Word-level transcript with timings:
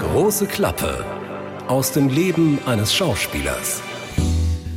Große 0.00 0.46
Klappe 0.46 1.04
aus 1.68 1.92
dem 1.92 2.08
Leben 2.08 2.58
eines 2.64 2.94
Schauspielers. 2.94 3.82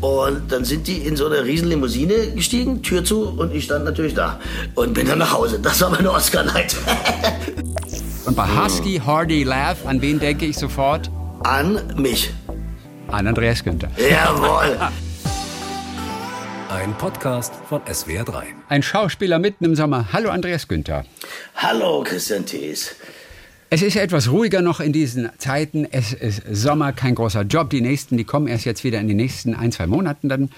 Und 0.01 0.51
dann 0.51 0.66
sind 0.66 0.88
die 0.88 0.97
in 0.97 1.16
so 1.16 1.28
eine 1.28 1.46
riesen 1.46 1.70
Limousine 1.70 2.32
gestiegen, 2.36 2.83
Tür 2.83 3.01
zu 3.01 3.30
und 3.30 3.56
ich 3.56 3.64
stand 3.64 3.85
natürlich 3.85 4.14
da 4.14 4.42
und 4.75 4.93
bin 4.93 5.08
dann 5.08 5.19
nach 5.19 5.32
Hause. 5.32 5.59
Das 5.61 5.80
war 5.80 5.90
meine 5.90 6.11
Oscar-Night. 6.11 6.75
und 8.25 8.36
bei 8.36 8.45
Husky 8.45 9.02
Hardy 9.04 9.43
Laugh, 9.43 9.86
an 9.86 10.02
wen 10.02 10.20
denke 10.20 10.45
ich 10.45 10.58
sofort? 10.58 11.10
An 11.46 11.80
mich. 11.96 12.34
An 13.08 13.26
Andreas 13.26 13.64
Günther. 13.64 13.90
Jawohl. 13.98 14.78
Ein 16.70 16.94
Podcast 16.98 17.54
von 17.70 17.82
SWR3. 17.84 18.44
Ein 18.68 18.84
Schauspieler 18.84 19.40
mitten 19.40 19.64
im 19.64 19.76
Sommer. 19.76 20.12
Hallo 20.12 20.30
Andreas 20.30 20.68
Günther. 20.68 21.06
Hallo 21.56 22.04
Christian 22.04 22.46
Thees. 22.46 22.96
Es 23.70 23.82
ist 23.82 23.98
etwas 23.98 24.32
ruhiger 24.32 24.62
noch 24.62 24.80
in 24.80 24.94
diesen 24.94 25.30
Zeiten. 25.40 25.86
Es 25.92 26.14
ist 26.14 26.42
Sommer, 26.50 26.94
kein 26.94 27.16
großer 27.16 27.42
Job. 27.42 27.70
Die 27.70 27.82
nächsten, 27.82 28.16
die 28.16 28.24
kommen 28.24 28.48
erst 28.48 28.64
jetzt 28.64 28.86
wieder 28.86 28.98
in 29.02 29.10
den 29.10 29.18
nächsten 29.18 29.54
ein, 29.56 29.74
zwei 29.74 29.88
Monaten 29.88 30.30
dann. 30.30 30.50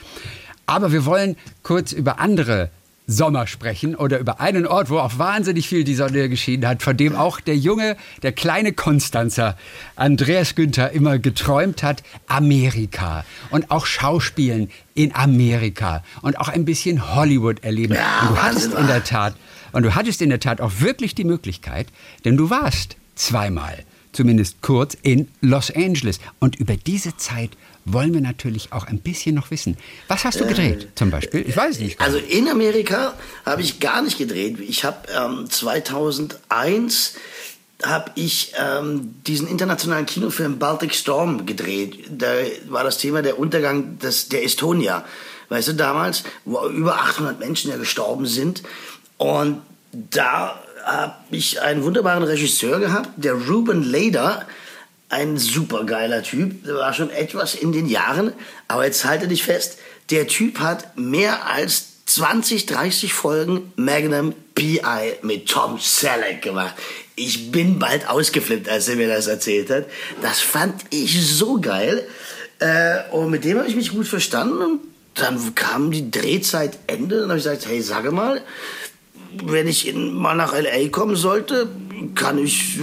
Aber 0.67 0.91
wir 0.91 1.05
wollen 1.05 1.35
kurz 1.63 1.91
über 1.91 2.19
andere 2.19 2.69
Sommer 3.07 3.47
sprechen 3.47 3.95
oder 3.95 4.19
über 4.19 4.39
einen 4.39 4.67
Ort, 4.67 4.91
wo 4.91 4.99
auch 4.99 5.17
wahnsinnig 5.17 5.67
viel 5.67 5.83
die 5.83 5.95
Sonne 5.95 6.29
geschieden 6.29 6.67
hat, 6.67 6.83
von 6.83 6.95
dem 6.95 7.15
auch 7.15 7.39
der 7.39 7.57
junge, 7.57 7.97
der 8.21 8.31
kleine 8.31 8.73
Konstanzer 8.73 9.57
Andreas 9.95 10.53
Günther 10.53 10.91
immer 10.91 11.17
geträumt 11.17 11.81
hat, 11.81 12.03
Amerika 12.27 13.25
und 13.49 13.71
auch 13.71 13.87
Schauspielen 13.87 14.69
in 14.93 15.15
Amerika 15.15 16.03
und 16.21 16.37
auch 16.37 16.49
ein 16.49 16.65
bisschen 16.65 17.15
Hollywood 17.15 17.63
erleben. 17.63 17.95
Ja, 17.95 18.21
und 18.21 18.35
du 18.35 18.41
hattest 18.43 18.73
in 18.75 18.85
der 18.85 19.03
Tat 19.03 19.33
und 19.71 19.81
du 19.81 19.95
hattest 19.95 20.21
in 20.21 20.29
der 20.29 20.39
Tat 20.39 20.61
auch 20.61 20.73
wirklich 20.77 21.15
die 21.15 21.23
Möglichkeit, 21.23 21.87
denn 22.25 22.37
du 22.37 22.51
warst 22.51 22.98
zweimal, 23.19 23.83
zumindest 24.11 24.61
kurz, 24.61 24.97
in 25.03 25.27
Los 25.41 25.71
Angeles. 25.71 26.19
Und 26.39 26.55
über 26.55 26.75
diese 26.75 27.15
Zeit 27.17 27.51
wollen 27.85 28.13
wir 28.13 28.21
natürlich 28.21 28.71
auch 28.71 28.87
ein 28.87 28.99
bisschen 28.99 29.35
noch 29.35 29.51
wissen. 29.51 29.77
Was 30.07 30.25
hast 30.25 30.39
du 30.39 30.47
gedreht 30.47 30.83
äh, 30.83 30.87
zum 30.95 31.11
Beispiel? 31.11 31.45
Ich 31.47 31.55
weiß 31.55 31.79
nicht. 31.79 31.99
Also 31.99 32.17
in 32.17 32.47
Amerika 32.47 33.13
habe 33.45 33.61
ich 33.61 33.79
gar 33.79 34.01
nicht 34.01 34.17
gedreht. 34.17 34.59
Ich 34.59 34.83
habe 34.83 34.97
ähm, 35.15 35.49
2001 35.49 37.15
habe 37.83 38.11
ich 38.15 38.53
ähm, 38.59 39.15
diesen 39.25 39.47
internationalen 39.47 40.05
Kinofilm 40.05 40.59
Baltic 40.59 40.93
Storm 40.93 41.45
gedreht. 41.45 42.05
Da 42.09 42.27
war 42.67 42.83
das 42.83 42.97
Thema 42.97 43.21
der 43.21 43.39
Untergang 43.39 43.99
des, 43.99 44.27
der 44.27 44.43
Estonia. 44.43 45.05
Weißt 45.47 45.69
du, 45.69 45.73
damals, 45.73 46.23
wo 46.45 46.67
über 46.67 46.95
800 46.95 47.39
Menschen 47.39 47.71
ja 47.71 47.77
gestorben 47.77 48.25
sind. 48.25 48.63
Und 49.17 49.61
da 49.91 50.61
habe 50.83 51.15
ich 51.31 51.61
einen 51.61 51.83
wunderbaren 51.83 52.23
Regisseur 52.23 52.79
gehabt, 52.79 53.09
der 53.17 53.33
Ruben 53.33 53.83
Lader, 53.83 54.45
ein 55.09 55.37
supergeiler 55.37 56.23
Typ, 56.23 56.63
der 56.65 56.75
war 56.75 56.93
schon 56.93 57.09
etwas 57.09 57.55
in 57.55 57.71
den 57.71 57.87
Jahren, 57.87 58.33
aber 58.67 58.85
jetzt 58.85 59.05
halte 59.05 59.27
dich 59.27 59.43
fest, 59.43 59.79
der 60.11 60.27
Typ 60.27 60.59
hat 60.59 60.97
mehr 60.97 61.47
als 61.47 62.05
20, 62.05 62.65
30 62.65 63.13
Folgen 63.13 63.71
Magnum 63.75 64.33
P.I. 64.55 65.13
mit 65.21 65.47
Tom 65.47 65.77
Selleck 65.79 66.41
gemacht. 66.41 66.73
Ich 67.15 67.51
bin 67.51 67.77
bald 67.77 68.09
ausgeflippt, 68.09 68.67
als 68.67 68.87
er 68.87 68.95
mir 68.95 69.07
das 69.07 69.27
erzählt 69.27 69.69
hat. 69.69 69.85
Das 70.21 70.39
fand 70.39 70.73
ich 70.89 71.23
so 71.23 71.61
geil. 71.61 72.07
Äh, 72.57 73.09
und 73.11 73.29
mit 73.29 73.43
dem 73.43 73.59
habe 73.59 73.67
ich 73.67 73.75
mich 73.75 73.91
gut 73.91 74.07
verstanden. 74.07 74.61
Und 74.61 74.79
dann 75.13 75.53
kam 75.53 75.91
die 75.91 76.09
Drehzeit 76.09 76.79
Ende. 76.87 77.21
Dann 77.21 77.29
habe 77.29 77.37
ich 77.37 77.43
gesagt, 77.43 77.67
hey, 77.67 77.81
sage 77.81 78.11
mal, 78.11 78.41
wenn 79.43 79.67
ich 79.67 79.93
mal 79.93 80.35
nach 80.35 80.53
L.A. 80.53 80.89
kommen 80.89 81.15
sollte, 81.15 81.67
kann 82.15 82.37
ich 82.37 82.79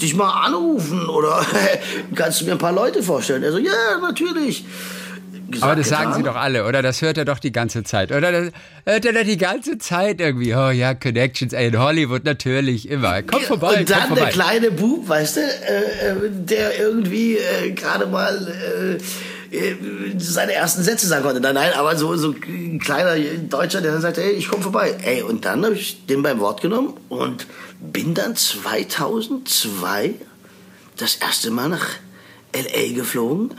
dich 0.00 0.14
mal 0.14 0.46
anrufen 0.46 1.08
oder 1.08 1.44
kannst 2.14 2.40
du 2.40 2.44
mir 2.44 2.52
ein 2.52 2.58
paar 2.58 2.72
Leute 2.72 3.02
vorstellen? 3.02 3.42
Er 3.42 3.52
so, 3.52 3.58
ja, 3.58 3.98
natürlich. 4.00 4.64
Gesagt, 5.48 5.64
Aber 5.64 5.76
das 5.76 5.88
sagen 5.88 6.12
sie 6.14 6.24
doch 6.24 6.34
alle, 6.34 6.66
oder? 6.66 6.82
Das 6.82 7.02
hört 7.02 7.18
er 7.18 7.24
doch 7.24 7.38
die 7.38 7.52
ganze 7.52 7.84
Zeit, 7.84 8.10
oder? 8.10 8.32
Das 8.32 8.50
hört 8.84 9.04
er 9.04 9.12
doch 9.12 9.22
die 9.22 9.36
ganze 9.36 9.78
Zeit 9.78 10.20
irgendwie. 10.20 10.54
Oh 10.56 10.70
ja, 10.70 10.94
Connections 10.94 11.52
in 11.52 11.78
Hollywood 11.78 12.24
natürlich 12.24 12.88
immer. 12.88 13.22
Komm 13.22 13.42
vorbei. 13.42 13.78
Und 13.78 13.90
dann 13.90 14.14
der 14.16 14.26
kleine 14.26 14.72
Bub, 14.72 15.08
weißt 15.08 15.36
du, 15.36 15.40
äh, 15.40 15.44
äh 15.44 16.30
der 16.30 16.80
irgendwie 16.80 17.36
äh, 17.36 17.70
gerade 17.70 18.06
mal 18.06 18.36
äh, 18.48 18.98
seine 20.18 20.52
ersten 20.52 20.82
Sätze 20.82 21.06
sagen 21.06 21.24
konnte. 21.24 21.40
Nein, 21.40 21.54
nein, 21.54 21.72
aber 21.74 21.96
so, 21.96 22.16
so 22.16 22.34
ein 22.46 22.78
kleiner 22.78 23.16
Deutscher, 23.38 23.80
der 23.80 23.92
dann 23.92 24.00
sagt, 24.00 24.18
ey, 24.18 24.32
ich 24.32 24.48
komme 24.48 24.62
vorbei. 24.62 24.96
Ey, 25.02 25.22
und 25.22 25.44
dann 25.44 25.64
habe 25.64 25.74
ich 25.74 26.06
den 26.06 26.22
beim 26.22 26.40
Wort 26.40 26.60
genommen 26.60 26.94
und 27.08 27.46
bin 27.80 28.14
dann 28.14 28.36
2002 28.36 30.14
das 30.96 31.16
erste 31.16 31.50
Mal 31.50 31.68
nach 31.68 31.86
L.A. 32.52 32.94
geflogen 32.94 33.54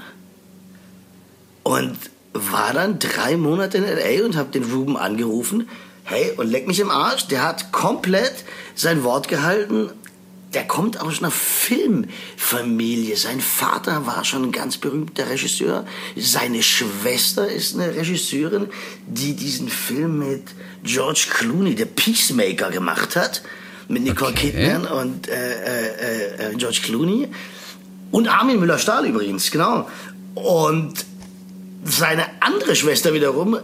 und 1.63 1.97
war 2.33 2.73
dann 2.73 2.99
drei 2.99 3.37
Monate 3.37 3.77
in 3.77 3.83
L.A. 3.83 4.25
und 4.25 4.35
habe 4.35 4.51
den 4.51 4.63
Ruben 4.63 4.97
angerufen. 4.97 5.69
Hey, 6.03 6.31
und 6.37 6.49
leck 6.49 6.67
mich 6.67 6.79
im 6.79 6.89
Arsch, 6.89 7.27
der 7.27 7.43
hat 7.43 7.71
komplett 7.71 8.45
sein 8.75 9.03
Wort 9.03 9.27
gehalten 9.27 9.91
der 10.53 10.65
kommt 10.65 11.01
aus 11.01 11.19
einer 11.19 11.31
Filmfamilie. 11.31 13.17
Sein 13.17 13.41
Vater 13.41 14.05
war 14.05 14.23
schon 14.23 14.43
ein 14.43 14.51
ganz 14.51 14.77
berühmter 14.77 15.29
Regisseur. 15.29 15.85
Seine 16.15 16.63
Schwester 16.63 17.49
ist 17.49 17.75
eine 17.75 17.93
Regisseurin, 17.95 18.67
die 19.07 19.35
diesen 19.35 19.67
Film 19.67 20.19
mit 20.19 20.43
George 20.83 21.27
Clooney, 21.29 21.75
der 21.75 21.85
Peacemaker, 21.85 22.69
gemacht 22.71 23.15
hat. 23.15 23.43
Mit 23.89 24.03
Nicole 24.03 24.31
okay. 24.31 24.51
Kidman 24.51 24.85
und 24.87 25.27
äh, 25.27 25.33
äh, 25.33 26.51
äh, 26.51 26.55
George 26.55 26.79
Clooney. 26.83 27.27
Und 28.11 28.27
Armin 28.27 28.59
Müller-Stahl 28.59 29.05
übrigens, 29.05 29.51
genau. 29.51 29.89
Und 30.33 30.93
seine 31.83 32.25
andere 32.39 32.75
Schwester 32.75 33.13
wiederum 33.13 33.57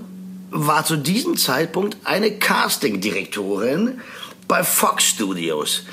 war 0.52 0.86
zu 0.86 0.98
diesem 0.98 1.38
Zeitpunkt 1.38 1.98
eine 2.04 2.32
Castingdirektorin 2.32 4.00
bei 4.48 4.64
Fox 4.64 5.06
Studios. 5.06 5.84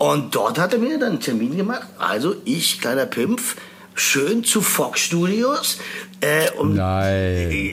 Und 0.00 0.34
dort 0.34 0.58
hat 0.58 0.72
er 0.72 0.78
mir 0.78 0.98
dann 0.98 1.10
einen 1.10 1.20
Termin 1.20 1.58
gemacht. 1.58 1.86
Also 1.98 2.34
ich, 2.46 2.80
kleiner 2.80 3.04
Pimpf, 3.04 3.56
schön 3.94 4.44
zu 4.44 4.62
Fox 4.62 5.00
Studios. 5.00 5.76
Äh, 6.20 6.50
und 6.58 6.74
Nein. 6.74 7.50
Äh, 7.50 7.70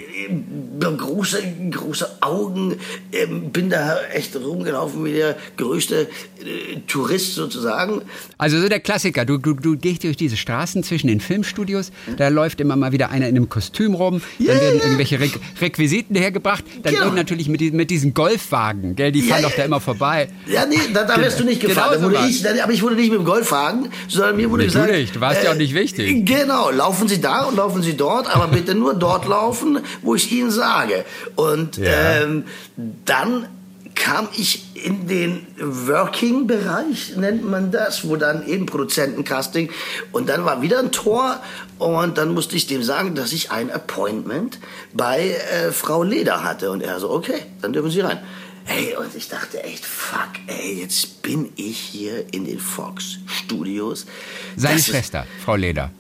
große, 0.79 1.41
große 1.71 2.17
Augen, 2.21 2.75
äh, 3.11 3.25
bin 3.25 3.69
da 3.69 3.97
echt 4.13 4.35
rumgelaufen 4.35 5.03
wie 5.03 5.13
der 5.13 5.35
größte 5.57 6.01
äh, 6.01 6.07
Tourist 6.87 7.35
sozusagen. 7.35 8.01
Also 8.37 8.59
so 8.59 8.69
der 8.69 8.79
Klassiker, 8.79 9.25
du, 9.25 9.37
du, 9.37 9.53
du 9.53 9.75
gehst 9.75 10.03
durch 10.03 10.15
diese 10.15 10.37
Straßen 10.37 10.83
zwischen 10.83 11.07
den 11.07 11.19
Filmstudios, 11.19 11.91
da 12.17 12.29
läuft 12.29 12.61
immer 12.61 12.75
mal 12.75 12.91
wieder 12.91 13.09
einer 13.09 13.27
in 13.27 13.35
einem 13.35 13.49
Kostüm 13.49 13.95
rum, 13.95 14.21
dann 14.37 14.47
yeah. 14.47 14.61
werden 14.61 14.79
irgendwelche 14.81 15.19
Re 15.19 15.29
Requisiten 15.59 16.15
hergebracht, 16.15 16.63
dann 16.83 16.93
genau. 16.93 17.11
natürlich 17.11 17.49
mit, 17.49 17.61
mit 17.73 17.89
diesen 17.89 18.13
Golfwagen, 18.13 18.95
gell, 18.95 19.11
die 19.11 19.23
fahren 19.23 19.41
ja, 19.41 19.49
doch 19.49 19.55
da 19.55 19.63
immer 19.63 19.81
vorbei. 19.81 20.29
Ja, 20.45 20.65
nee, 20.65 20.79
da, 20.93 21.03
da 21.03 21.19
wärst 21.19 21.39
du 21.39 21.43
nicht 21.43 21.59
genau 21.59 21.73
gefahren. 21.73 22.01
Genau 22.01 22.21
so 22.21 22.27
ich, 22.27 22.63
aber 22.63 22.71
ich 22.71 22.81
wurde 22.81 22.95
nicht 22.95 23.09
mit 23.09 23.19
dem 23.19 23.25
Golfwagen, 23.25 23.89
sondern 24.07 24.37
mir 24.37 24.49
wurde 24.49 24.63
nee, 24.63 24.67
gesagt... 24.67 24.89
Du 24.89 24.93
nicht, 24.93 25.15
du 25.15 25.21
warst 25.21 25.41
äh, 25.41 25.45
ja 25.45 25.51
auch 25.51 25.55
nicht 25.55 25.73
wichtig. 25.73 26.25
Genau, 26.25 26.69
laufen 26.69 27.07
Sie 27.07 27.19
da 27.19 27.43
und 27.43 27.57
laufen 27.57 27.83
Sie 27.83 27.97
dort, 27.97 28.33
aber 28.37 28.47
bitte 28.47 28.75
nur 28.75 28.93
dort 28.93 29.27
laufen, 29.27 29.79
wo 30.01 30.15
ich 30.15 30.31
Ihnen 30.31 30.51
sage. 30.51 31.05
Und 31.35 31.77
ja. 31.77 32.21
ähm, 32.21 32.45
dann 33.05 33.47
kam 33.95 34.29
ich 34.37 34.63
in 34.75 35.07
den 35.07 35.47
Working-Bereich, 35.59 37.17
nennt 37.17 37.43
man 37.43 37.71
das, 37.71 38.07
wo 38.07 38.15
dann 38.15 38.45
eben 38.47 38.67
Produzentencasting 38.67 39.71
und 40.11 40.29
dann 40.29 40.45
war 40.45 40.61
wieder 40.61 40.79
ein 40.79 40.91
Tor 40.91 41.41
und 41.79 42.17
dann 42.17 42.33
musste 42.33 42.55
ich 42.55 42.67
dem 42.67 42.83
sagen, 42.83 43.15
dass 43.15 43.33
ich 43.33 43.51
ein 43.51 43.71
Appointment 43.71 44.59
bei 44.93 45.31
äh, 45.31 45.71
Frau 45.71 46.03
Leder 46.03 46.43
hatte 46.43 46.69
und 46.69 46.81
er 46.81 46.99
so, 46.99 47.09
okay, 47.09 47.41
dann 47.61 47.73
dürfen 47.73 47.89
Sie 47.89 48.01
rein. 48.01 48.19
Ey, 48.67 48.95
und 48.97 49.15
ich 49.15 49.29
dachte 49.29 49.63
echt, 49.63 49.85
fuck, 49.85 50.29
ey, 50.45 50.81
jetzt 50.81 51.21
bin 51.21 51.51
ich 51.55 51.79
hier 51.79 52.33
in 52.33 52.45
den 52.45 52.59
Fox 52.59 53.17
Studios. 53.25 54.05
Seine 54.57 54.75
das 54.75 54.85
Schwester, 54.85 55.25
Frau 55.43 55.55
Leder. 55.55 55.91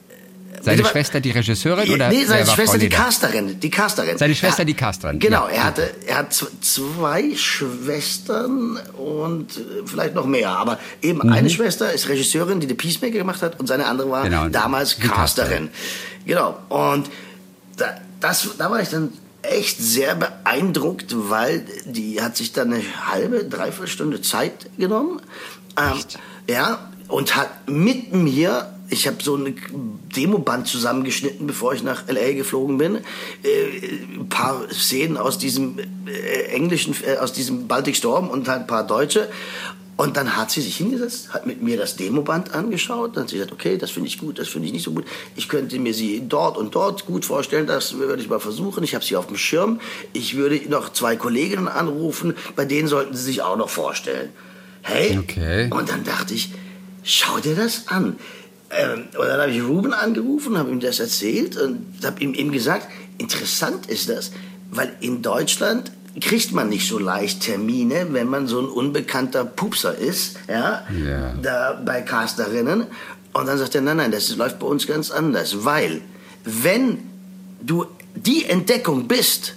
Seine 0.61 0.77
Bitte, 0.77 0.89
Schwester 0.89 1.19
die 1.19 1.31
Regisseurin 1.31 1.89
oder? 1.91 2.09
Nee, 2.09 2.25
seine 2.25 2.45
Schwester 2.45 2.77
die 2.77 2.89
Casterin, 2.89 3.59
die 3.59 3.69
Casterin. 3.69 4.17
Seine 4.17 4.35
Schwester 4.35 4.61
ja, 4.61 4.65
die 4.65 4.73
Casterin. 4.73 5.19
Genau, 5.19 5.47
ja. 5.47 5.53
er 5.53 5.63
hatte, 5.63 5.91
er 6.05 6.17
hat 6.17 6.33
zwei 6.33 7.35
Schwestern 7.35 8.77
und 8.97 9.57
äh, 9.57 9.61
vielleicht 9.85 10.15
noch 10.15 10.25
mehr, 10.25 10.49
aber 10.49 10.79
eben 11.01 11.19
mhm. 11.19 11.31
eine 11.31 11.49
Schwester 11.49 11.93
ist 11.93 12.09
Regisseurin, 12.09 12.59
die 12.59 12.67
The 12.67 12.73
Peacemaker 12.73 13.17
gemacht 13.17 13.41
hat 13.41 13.59
und 13.59 13.67
seine 13.67 13.85
andere 13.85 14.09
war 14.09 14.23
genau, 14.23 14.49
damals 14.49 14.99
Casterin. 14.99 15.69
Genau. 16.25 16.57
Und 16.69 17.09
da, 17.77 17.95
das, 18.19 18.49
da 18.57 18.71
war 18.71 18.81
ich 18.81 18.89
dann 18.89 19.13
echt 19.43 19.79
sehr 19.79 20.15
beeindruckt, 20.15 21.13
weil 21.15 21.65
die 21.85 22.21
hat 22.21 22.35
sich 22.35 22.51
dann 22.51 22.73
eine 22.73 22.83
halbe, 23.05 23.45
dreiviertel 23.45 23.87
Stunde 23.87 24.21
Zeit 24.21 24.69
genommen. 24.77 25.21
Ähm, 25.77 25.99
ja, 26.49 26.89
und 27.07 27.35
hat 27.35 27.69
mit 27.69 28.13
mir 28.13 28.76
ich 28.89 29.07
habe 29.07 29.17
so 29.21 29.35
ein 29.35 29.55
Demoband 30.15 30.67
zusammengeschnitten, 30.67 31.47
bevor 31.47 31.73
ich 31.73 31.83
nach 31.83 32.07
LA 32.07 32.33
geflogen 32.33 32.77
bin. 32.77 32.95
Äh, 32.95 32.99
ein 34.17 34.29
paar 34.29 34.61
Szenen 34.71 35.17
aus 35.17 35.37
diesem 35.37 35.77
äh, 35.79 36.43
englischen, 36.53 36.95
äh, 37.05 37.17
aus 37.17 37.33
diesem 37.33 37.67
Baltic 37.67 37.95
Storm 37.95 38.29
und 38.29 38.47
halt 38.47 38.61
ein 38.61 38.67
paar 38.67 38.85
deutsche. 38.87 39.27
Und 39.97 40.15
dann 40.15 40.37
hat 40.37 40.51
sie 40.51 40.61
sich 40.61 40.77
hingesetzt, 40.77 41.33
hat 41.33 41.47
mit 41.47 41.63
mir 41.63 41.75
das 41.75 41.95
Demoband 41.95 42.53
angeschaut, 42.53 43.15
dann 43.15 43.23
hat 43.23 43.29
sie 43.31 43.37
gesagt, 43.37 43.51
okay, 43.51 43.79
das 43.79 43.89
finde 43.89 44.07
ich 44.07 44.19
gut, 44.19 44.37
das 44.37 44.47
finde 44.47 44.67
ich 44.67 44.73
nicht 44.73 44.83
so 44.83 44.91
gut. 44.91 45.05
Ich 45.35 45.49
könnte 45.49 45.79
mir 45.79 45.91
sie 45.95 46.21
dort 46.29 46.55
und 46.55 46.75
dort 46.75 47.07
gut 47.07 47.25
vorstellen, 47.25 47.65
das 47.65 47.95
würde 47.97 48.21
ich 48.21 48.29
mal 48.29 48.39
versuchen. 48.39 48.83
Ich 48.83 48.93
habe 48.93 49.03
sie 49.03 49.15
auf 49.15 49.25
dem 49.25 49.37
Schirm. 49.37 49.79
Ich 50.13 50.35
würde 50.35 50.61
noch 50.69 50.93
zwei 50.93 51.15
Kolleginnen 51.15 51.67
anrufen, 51.67 52.35
bei 52.55 52.63
denen 52.63 52.87
sollten 52.87 53.15
sie 53.15 53.23
sich 53.23 53.41
auch 53.41 53.57
noch 53.57 53.69
vorstellen. 53.69 54.29
Hey, 54.83 55.17
Okay. 55.17 55.69
und 55.71 55.89
dann 55.89 56.03
dachte 56.03 56.35
ich, 56.35 56.51
schau 57.03 57.39
dir 57.39 57.55
das 57.55 57.87
an. 57.87 58.17
Ähm, 58.69 59.05
und 59.17 59.27
dann 59.27 59.39
habe 59.41 59.51
ich 59.51 59.63
Ruben 59.63 59.93
angerufen, 59.93 60.57
habe 60.57 60.69
ihm 60.71 60.79
das 60.79 60.99
erzählt 60.99 61.57
und 61.57 61.85
habe 62.03 62.21
ihm 62.21 62.33
eben 62.33 62.51
gesagt, 62.51 62.87
interessant 63.17 63.85
ist 63.87 64.09
das, 64.09 64.31
weil 64.71 64.93
in 64.99 65.21
Deutschland 65.21 65.91
kriegt 66.19 66.51
man 66.51 66.69
nicht 66.69 66.87
so 66.87 66.99
leicht 66.99 67.41
Termine, 67.41 68.07
wenn 68.11 68.27
man 68.27 68.47
so 68.47 68.59
ein 68.59 68.65
unbekannter 68.67 69.45
Pupser 69.45 69.95
ist, 69.97 70.37
ja, 70.49 70.83
Ja. 71.05 71.33
da 71.41 71.81
bei 71.85 72.01
Casterinnen. 72.01 72.87
Und 73.33 73.45
dann 73.47 73.57
sagt 73.57 73.75
er, 73.75 73.81
nein, 73.81 73.97
nein, 73.97 74.11
das 74.11 74.35
läuft 74.35 74.59
bei 74.59 74.65
uns 74.67 74.87
ganz 74.87 75.11
anders, 75.11 75.63
weil 75.63 76.01
wenn 76.43 76.99
du 77.61 77.85
die 78.15 78.45
Entdeckung 78.45 79.07
bist, 79.07 79.53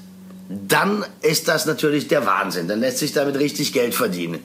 dann 0.49 1.05
ist 1.23 1.49
das 1.49 1.65
natürlich 1.65 2.09
der 2.09 2.27
Wahnsinn. 2.27 2.69
Dann 2.69 2.81
lässt 2.81 2.99
sich 2.99 3.13
damit 3.13 3.39
richtig 3.39 3.73
Geld 3.73 3.95
verdienen. 3.95 4.41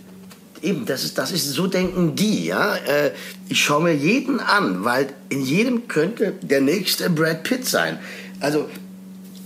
Eben, 0.66 0.86
das 0.86 1.04
ist, 1.04 1.18
das 1.18 1.32
ist, 1.32 1.52
so 1.52 1.68
denken 1.68 2.16
die, 2.16 2.46
ja. 2.46 2.76
Äh, 2.76 3.12
Ich 3.48 3.64
schaue 3.64 3.84
mir 3.84 3.96
jeden 3.96 4.40
an, 4.40 4.84
weil 4.84 5.14
in 5.30 5.42
jedem 5.42 5.88
könnte 5.88 6.34
der 6.42 6.62
nächste 6.62 7.10
Brad 7.10 7.44
Pitt 7.44 7.68
sein. 7.68 8.00
Also, 8.40 8.68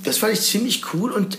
das 0.04 0.18
fand 0.18 0.33
ich 0.33 0.42
ziemlich 0.42 0.81
cool 0.94 1.12
und 1.12 1.38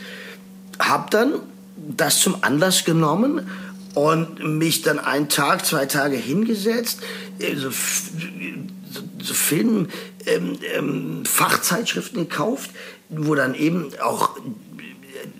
habe 0.78 1.08
dann 1.10 1.40
das 1.76 2.20
zum 2.20 2.36
Anlass 2.42 2.84
genommen 2.84 3.48
und 3.94 4.58
mich 4.58 4.82
dann 4.82 4.98
einen 4.98 5.28
Tag, 5.28 5.64
zwei 5.64 5.86
Tage 5.86 6.16
hingesetzt, 6.16 7.00
äh, 7.38 7.56
so, 7.56 7.70
so, 7.70 9.00
so 9.22 9.34
Film, 9.34 9.88
ähm, 10.26 10.58
ähm, 10.76 11.24
Fachzeitschriften 11.24 12.28
gekauft, 12.28 12.70
wo 13.08 13.34
dann 13.34 13.54
eben 13.54 13.90
auch 14.02 14.36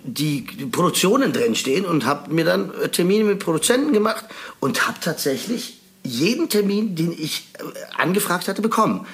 die 0.03 0.41
Produktionen 0.71 1.33
drin 1.33 1.55
stehen 1.55 1.85
und 1.85 2.05
habe 2.05 2.33
mir 2.33 2.45
dann 2.45 2.71
äh, 2.83 2.89
Termine 2.89 3.23
mit 3.23 3.39
Produzenten 3.39 3.93
gemacht 3.93 4.25
und 4.59 4.87
habe 4.87 4.97
tatsächlich 5.01 5.77
jeden 6.03 6.49
Termin, 6.49 6.95
den 6.95 7.11
ich 7.11 7.47
äh, 7.59 7.63
angefragt 8.01 8.47
hatte, 8.47 8.61
bekommen. 8.61 9.05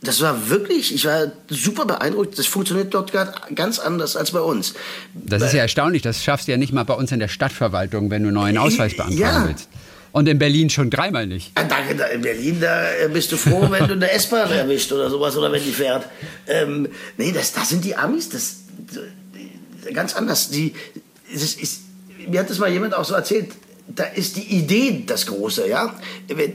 Das 0.00 0.20
war 0.20 0.48
wirklich, 0.48 0.94
ich 0.94 1.04
war 1.06 1.32
super 1.48 1.84
beeindruckt. 1.84 2.38
Das 2.38 2.46
funktioniert 2.46 2.94
dort 2.94 3.10
ganz 3.56 3.80
anders 3.80 4.14
als 4.16 4.30
bei 4.30 4.40
uns. 4.40 4.74
Das 5.12 5.42
ist 5.42 5.54
ja 5.54 5.62
erstaunlich, 5.62 6.02
das 6.02 6.22
schaffst 6.22 6.46
du 6.46 6.52
ja 6.52 6.56
nicht 6.58 6.72
mal 6.72 6.84
bei 6.84 6.94
uns 6.94 7.10
in 7.10 7.18
der 7.18 7.26
Stadtverwaltung, 7.26 8.08
wenn 8.10 8.22
du 8.22 8.28
einen 8.28 8.34
neuen 8.36 8.58
Ausweis 8.58 8.96
beantragen 8.96 9.18
Ja. 9.20 9.44
willst. 9.48 9.68
Und 10.12 10.26
in 10.28 10.38
Berlin 10.38 10.70
schon 10.70 10.88
dreimal 10.88 11.26
nicht. 11.26 11.50
Ah, 11.56 11.64
Danke, 11.64 11.94
da 11.96 12.06
in 12.06 12.22
Berlin, 12.22 12.58
da 12.60 12.90
äh, 12.92 13.08
bist 13.12 13.30
du 13.32 13.36
froh, 13.36 13.66
wenn 13.70 13.88
du 13.88 13.94
eine 13.94 14.10
S-Bahn 14.10 14.50
erwischt 14.50 14.90
oder 14.92 15.10
sowas 15.10 15.36
oder 15.36 15.50
wenn 15.52 15.62
die 15.62 15.72
fährt. 15.72 16.06
Ähm, 16.46 16.88
nee, 17.18 17.30
das, 17.32 17.52
das 17.52 17.68
sind 17.68 17.84
die 17.84 17.94
Amis, 17.94 18.28
das 18.30 18.56
ganz 19.92 20.14
anders. 20.14 20.50
Die, 20.50 20.74
ist, 21.30 21.80
mir 22.28 22.40
hat 22.40 22.50
das 22.50 22.58
mal 22.58 22.70
jemand 22.70 22.94
auch 22.94 23.04
so 23.04 23.14
erzählt. 23.14 23.52
Da 23.88 24.04
ist 24.04 24.36
die 24.36 24.56
Idee 24.56 25.04
das 25.06 25.26
Große, 25.26 25.68
ja. 25.68 25.94
Wenn 26.28 26.52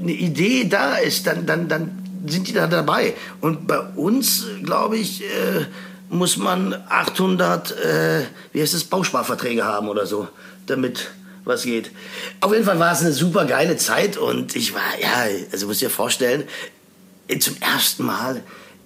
eine 0.00 0.12
Idee 0.12 0.64
da 0.64 0.96
ist, 0.96 1.26
dann, 1.26 1.44
dann, 1.44 1.68
dann 1.68 2.22
sind 2.26 2.48
die 2.48 2.52
da 2.52 2.66
dabei. 2.66 3.14
Und 3.40 3.66
bei 3.66 3.78
uns, 3.78 4.46
glaube 4.62 4.96
ich, 4.96 5.22
äh, 5.22 5.66
muss 6.08 6.36
man 6.36 6.74
800, 6.88 7.72
äh, 7.72 8.22
wie 8.52 8.62
heißt 8.62 8.74
es, 8.74 8.84
Bausparverträge 8.84 9.64
haben 9.64 9.88
oder 9.88 10.06
so, 10.06 10.28
damit 10.66 11.10
was 11.44 11.64
geht. 11.64 11.90
Auf 12.40 12.52
jeden 12.52 12.64
Fall 12.64 12.78
war 12.78 12.92
es 12.92 13.00
eine 13.00 13.12
super 13.12 13.44
geile 13.46 13.76
Zeit 13.76 14.16
und 14.16 14.54
ich 14.54 14.74
war, 14.74 14.80
ja, 15.00 15.26
also 15.50 15.66
muss 15.66 15.78
dir 15.78 15.90
vorstellen, 15.90 16.44
zum 17.40 17.56
ersten 17.60 18.04
Mal 18.04 18.42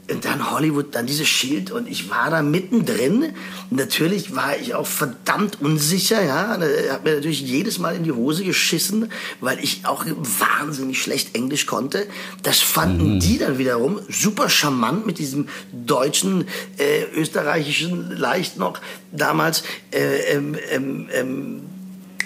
und 0.08 0.24
dann 0.24 0.52
Hollywood, 0.52 0.94
dann 0.94 1.06
dieses 1.06 1.26
Schild 1.26 1.72
und 1.72 1.88
ich 1.88 2.10
war 2.10 2.30
da 2.30 2.40
mittendrin. 2.42 3.32
Natürlich 3.70 4.36
war 4.36 4.56
ich 4.56 4.74
auch 4.74 4.86
verdammt 4.86 5.60
unsicher, 5.60 6.22
ja. 6.24 6.58
Hab 6.90 7.04
mir 7.04 7.16
natürlich 7.16 7.40
jedes 7.40 7.78
Mal 7.78 7.96
in 7.96 8.04
die 8.04 8.12
Hose 8.12 8.44
geschissen, 8.44 9.10
weil 9.40 9.58
ich 9.58 9.84
auch 9.84 10.04
wahnsinnig 10.06 11.02
schlecht 11.02 11.34
Englisch 11.34 11.66
konnte. 11.66 12.06
Das 12.44 12.60
fanden 12.60 13.18
die 13.18 13.38
dann 13.38 13.58
wiederum 13.58 13.98
super 14.08 14.48
charmant 14.48 15.06
mit 15.06 15.18
diesem 15.18 15.48
deutschen, 15.72 16.44
äh, 16.78 17.02
österreichischen, 17.14 18.16
leicht 18.16 18.58
noch 18.58 18.80
damals, 19.10 19.64
äh, 19.90 20.34
ähm, 20.34 20.56
ähm, 20.70 21.08
ähm, 21.12 21.60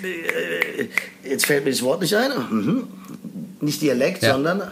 äh, 0.02 1.28
jetzt 1.28 1.46
fällt 1.46 1.64
mir 1.64 1.70
das 1.70 1.82
Wort 1.82 2.02
nicht 2.02 2.14
ein. 2.14 2.30
Mhm. 2.50 2.84
Nicht 3.62 3.80
Dialekt, 3.80 4.22
Ja. 4.22 4.34
sondern 4.34 4.62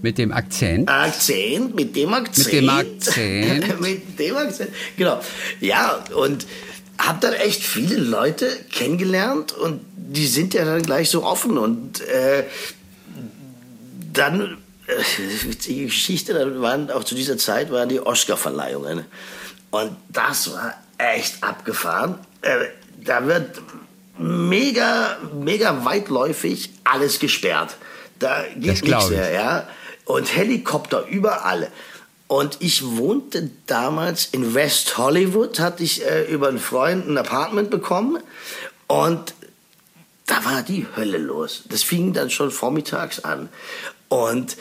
Mit 0.00 0.18
dem 0.18 0.32
Akzent. 0.32 0.88
Akzent, 0.88 1.74
mit 1.74 1.96
dem 1.96 2.14
Akzent. 2.14 2.46
Mit 2.46 2.54
dem 2.54 2.68
Akzent. 2.68 3.80
mit 3.80 4.18
dem 4.18 4.36
Akzent. 4.36 4.70
Genau. 4.96 5.20
Ja, 5.60 6.04
und 6.14 6.46
hab 6.98 7.20
dann 7.20 7.32
echt 7.32 7.62
viele 7.62 7.96
Leute 7.96 8.48
kennengelernt 8.70 9.52
und 9.52 9.80
die 9.94 10.26
sind 10.26 10.54
ja 10.54 10.64
dann 10.64 10.82
gleich 10.82 11.10
so 11.10 11.24
offen 11.24 11.58
und 11.58 12.00
äh, 12.00 12.44
dann 14.12 14.58
äh, 14.86 15.48
witzige 15.48 15.86
Geschichte, 15.86 16.34
dann 16.34 16.60
waren 16.60 16.90
auch 16.90 17.04
zu 17.04 17.14
dieser 17.14 17.38
Zeit 17.38 17.70
waren 17.70 17.88
die 17.88 18.00
Oscar-Verleihungen 18.00 19.04
und 19.70 19.96
das 20.08 20.52
war 20.52 20.74
echt 20.96 21.42
abgefahren. 21.42 22.18
Äh, 22.42 22.66
da 23.04 23.26
wird 23.26 23.60
mega, 24.18 25.18
mega 25.38 25.84
weitläufig 25.84 26.70
alles 26.84 27.18
gesperrt. 27.18 27.76
Da 28.18 28.44
geht 28.56 28.82
nichts 28.82 29.04
ich. 29.04 29.10
mehr, 29.10 29.30
ja. 29.30 29.68
Und 30.08 30.34
Helikopter 30.34 31.06
überall. 31.06 31.70
Und 32.28 32.56
ich 32.60 32.96
wohnte 32.96 33.50
damals 33.66 34.26
in 34.32 34.54
West 34.54 34.96
Hollywood, 34.96 35.60
hatte 35.60 35.82
ich 35.82 36.02
äh, 36.02 36.24
über 36.24 36.48
einen 36.48 36.58
Freund 36.58 37.06
ein 37.06 37.18
Apartment 37.18 37.68
bekommen. 37.68 38.18
Und 38.86 39.34
da 40.24 40.42
war 40.46 40.62
die 40.62 40.86
Hölle 40.96 41.18
los. 41.18 41.64
Das 41.68 41.82
fing 41.82 42.14
dann 42.14 42.30
schon 42.30 42.50
vormittags 42.50 43.20
an. 43.20 43.50
Und 44.08 44.56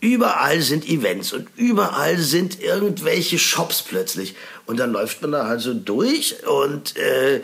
überall 0.00 0.62
sind 0.62 0.88
Events 0.88 1.34
und 1.34 1.48
überall 1.56 2.16
sind 2.16 2.62
irgendwelche 2.62 3.38
Shops 3.38 3.82
plötzlich. 3.82 4.34
Und 4.64 4.80
dann 4.80 4.92
läuft 4.92 5.20
man 5.20 5.32
da 5.32 5.46
halt 5.46 5.60
so 5.60 5.74
durch 5.74 6.36
und 6.46 6.96
äh, 6.96 7.42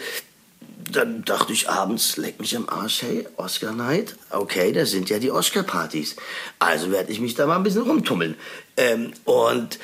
dann 0.91 1.25
dachte 1.25 1.53
ich 1.53 1.69
abends, 1.69 2.17
leck 2.17 2.41
mich 2.41 2.57
am 2.57 2.69
Arsch, 2.69 3.03
hey, 3.03 3.27
Oscar 3.37 3.73
Night, 3.73 4.17
okay, 4.31 4.73
da 4.73 4.87
sind 4.87 5.11
ja 5.11 5.19
die 5.19 5.31
Oscar-Partys. 5.31 6.17
Also 6.59 6.91
werde 6.91 7.13
ich 7.13 7.21
mich 7.21 7.35
da 7.35 7.47
mal 7.47 7.57
ein 7.57 7.63
bisschen 7.63 7.83
rumtummeln. 7.83 8.37
Ähm, 8.77 9.13
und 9.25 9.79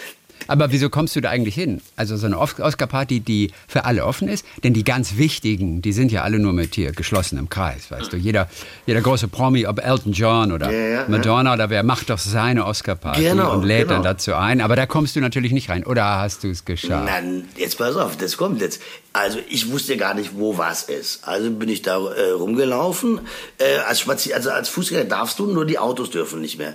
Aber 0.47 0.73
wieso 0.73 0.88
kommst 0.88 1.16
du 1.16 1.21
da 1.21 1.30
eigentlich 1.30 1.54
hin? 1.54 1.80
Also 1.97 2.16
so 2.16 2.26
eine 2.26 2.38
Os- 2.38 2.59
Oscar-Party, 2.61 3.21
die 3.21 3.50
für 3.66 3.85
alle 3.85 4.04
offen 4.07 4.28
ist, 4.28 4.45
denn 4.64 4.73
die 4.73 4.85
ganz 4.85 5.16
wichtigen, 5.16 5.83
die 5.83 5.92
sind 5.92 6.12
ja 6.12 6.23
alle 6.23 6.38
nur 6.38 6.52
mit 6.52 6.75
hier 6.75 6.92
geschlossenem 6.92 7.49
Kreis, 7.49 7.90
weißt 7.90 8.12
du. 8.12 8.16
Jeder, 8.16 8.49
jeder 8.87 9.00
große 9.00 9.28
Promi, 9.28 9.66
ob 9.66 9.85
Elton 9.85 10.12
John 10.12 10.52
oder 10.52 10.71
Ja, 10.71 10.88
ja, 11.00 11.04
Madonna 11.09 11.52
oder 11.54 11.71
wer, 11.71 11.83
macht 11.83 12.11
doch 12.11 12.18
seine 12.18 12.64
Oscar-Party 12.66 13.23
Genau, 13.23 13.52
und 13.54 13.64
lädt 13.64 13.90
dann 13.90 14.02
genau. 14.02 14.02
dazu 14.14 14.35
ein. 14.35 14.61
Aber 14.61 14.76
da 14.76 14.87
kommst 14.87 15.16
du 15.16 15.21
natürlich 15.21 15.52
nicht 15.52 15.68
rein. 15.71 15.85
Oder 15.85 16.04
hast 16.21 16.45
du 16.45 16.50
es 16.50 16.64
geschafft? 16.64 17.04
Nein, 17.07 17.49
jetzt 17.57 17.78
pass 17.78 17.97
auf, 17.97 18.16
das 18.16 18.37
kommt 18.37 18.61
jetzt. 18.61 18.80
Also 19.12 19.38
ich 19.49 19.71
wusste 19.73 19.97
gar 19.97 20.14
nicht, 20.14 20.30
wo 20.37 20.59
was 20.59 20.85
ist. 20.85 21.26
Also 21.26 21.50
bin 21.50 21.68
ich 21.68 21.83
da 21.83 21.97
äh, 22.12 22.30
rumgelaufen. 22.30 23.21
Äh, 23.59 23.78
als, 23.88 24.00
Spazier 24.00 24.37
also 24.37 24.50
als 24.50 24.68
Fußgänger 24.68 25.04
darfst 25.04 25.38
du, 25.38 25.47
nur 25.47 25.66
die 25.66 25.78
Autos 25.78 26.11
dürfen 26.11 26.40
nicht 26.40 26.59
mehr. 26.59 26.75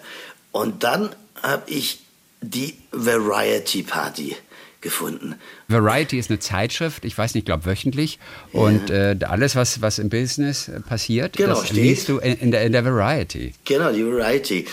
Und 0.52 0.84
dann 0.84 1.10
habe 1.42 1.64
ich 1.68 2.00
die 2.44 2.76
Variety 2.92 3.84
Party 3.84 4.36
gefunden. 4.82 5.36
Variety 5.70 6.20
ist 6.20 6.30
eine 6.30 6.40
Zeitschrift, 6.40 7.06
ich 7.06 7.18
weiß 7.18 7.34
nicht, 7.34 7.44
ich 7.44 7.46
glaube 7.46 7.66
wöchentlich. 7.66 8.20
Und 8.52 8.90
äh, 8.90 9.18
alles, 9.28 9.56
was, 9.56 9.82
was 9.82 9.98
im 9.98 10.10
Business 10.10 10.68
äh, 10.68 10.82
passiert, 10.82 11.38
Genau, 11.38 11.56
das 11.56 11.68
steht. 11.68 11.78
liest 11.78 12.10
du 12.10 12.18
in, 12.20 12.38
in, 12.38 12.52
der, 12.52 12.64
in 12.64 12.74
der 12.74 12.84
Variety. 12.84 13.54
Genau, 13.64 13.92
die 13.92 14.06
Variety. 14.06 14.66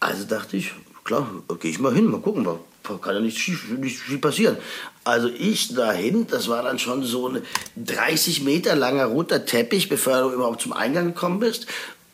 Also 0.00 0.24
dachte 0.24 0.56
ich, 0.56 0.72
klar, 1.04 1.30
gehe 1.60 1.70
ich 1.70 1.78
mal 1.78 1.94
hin, 1.94 2.06
mal 2.06 2.20
gucken, 2.20 2.44
mal, 2.44 2.58
kann 3.02 3.16
ja 3.16 3.20
nicht 3.20 3.38
schief, 3.38 3.68
nicht 3.78 3.98
viel 3.98 4.18
passieren. 4.18 4.56
Also 5.04 5.28
ich 5.28 5.74
dahin, 5.74 6.26
das 6.26 6.48
war 6.48 6.62
dann 6.62 6.78
schon 6.78 7.02
so 7.02 7.28
ein 7.28 7.42
30 7.76 8.42
Meter 8.44 8.74
langer 8.74 9.04
roter 9.04 9.44
Teppich, 9.44 9.90
bevor 9.90 10.22
du 10.22 10.30
überhaupt 10.32 10.62
zum 10.62 10.72
Eingang 10.72 11.08
gekommen 11.08 11.40
bist. 11.40 11.66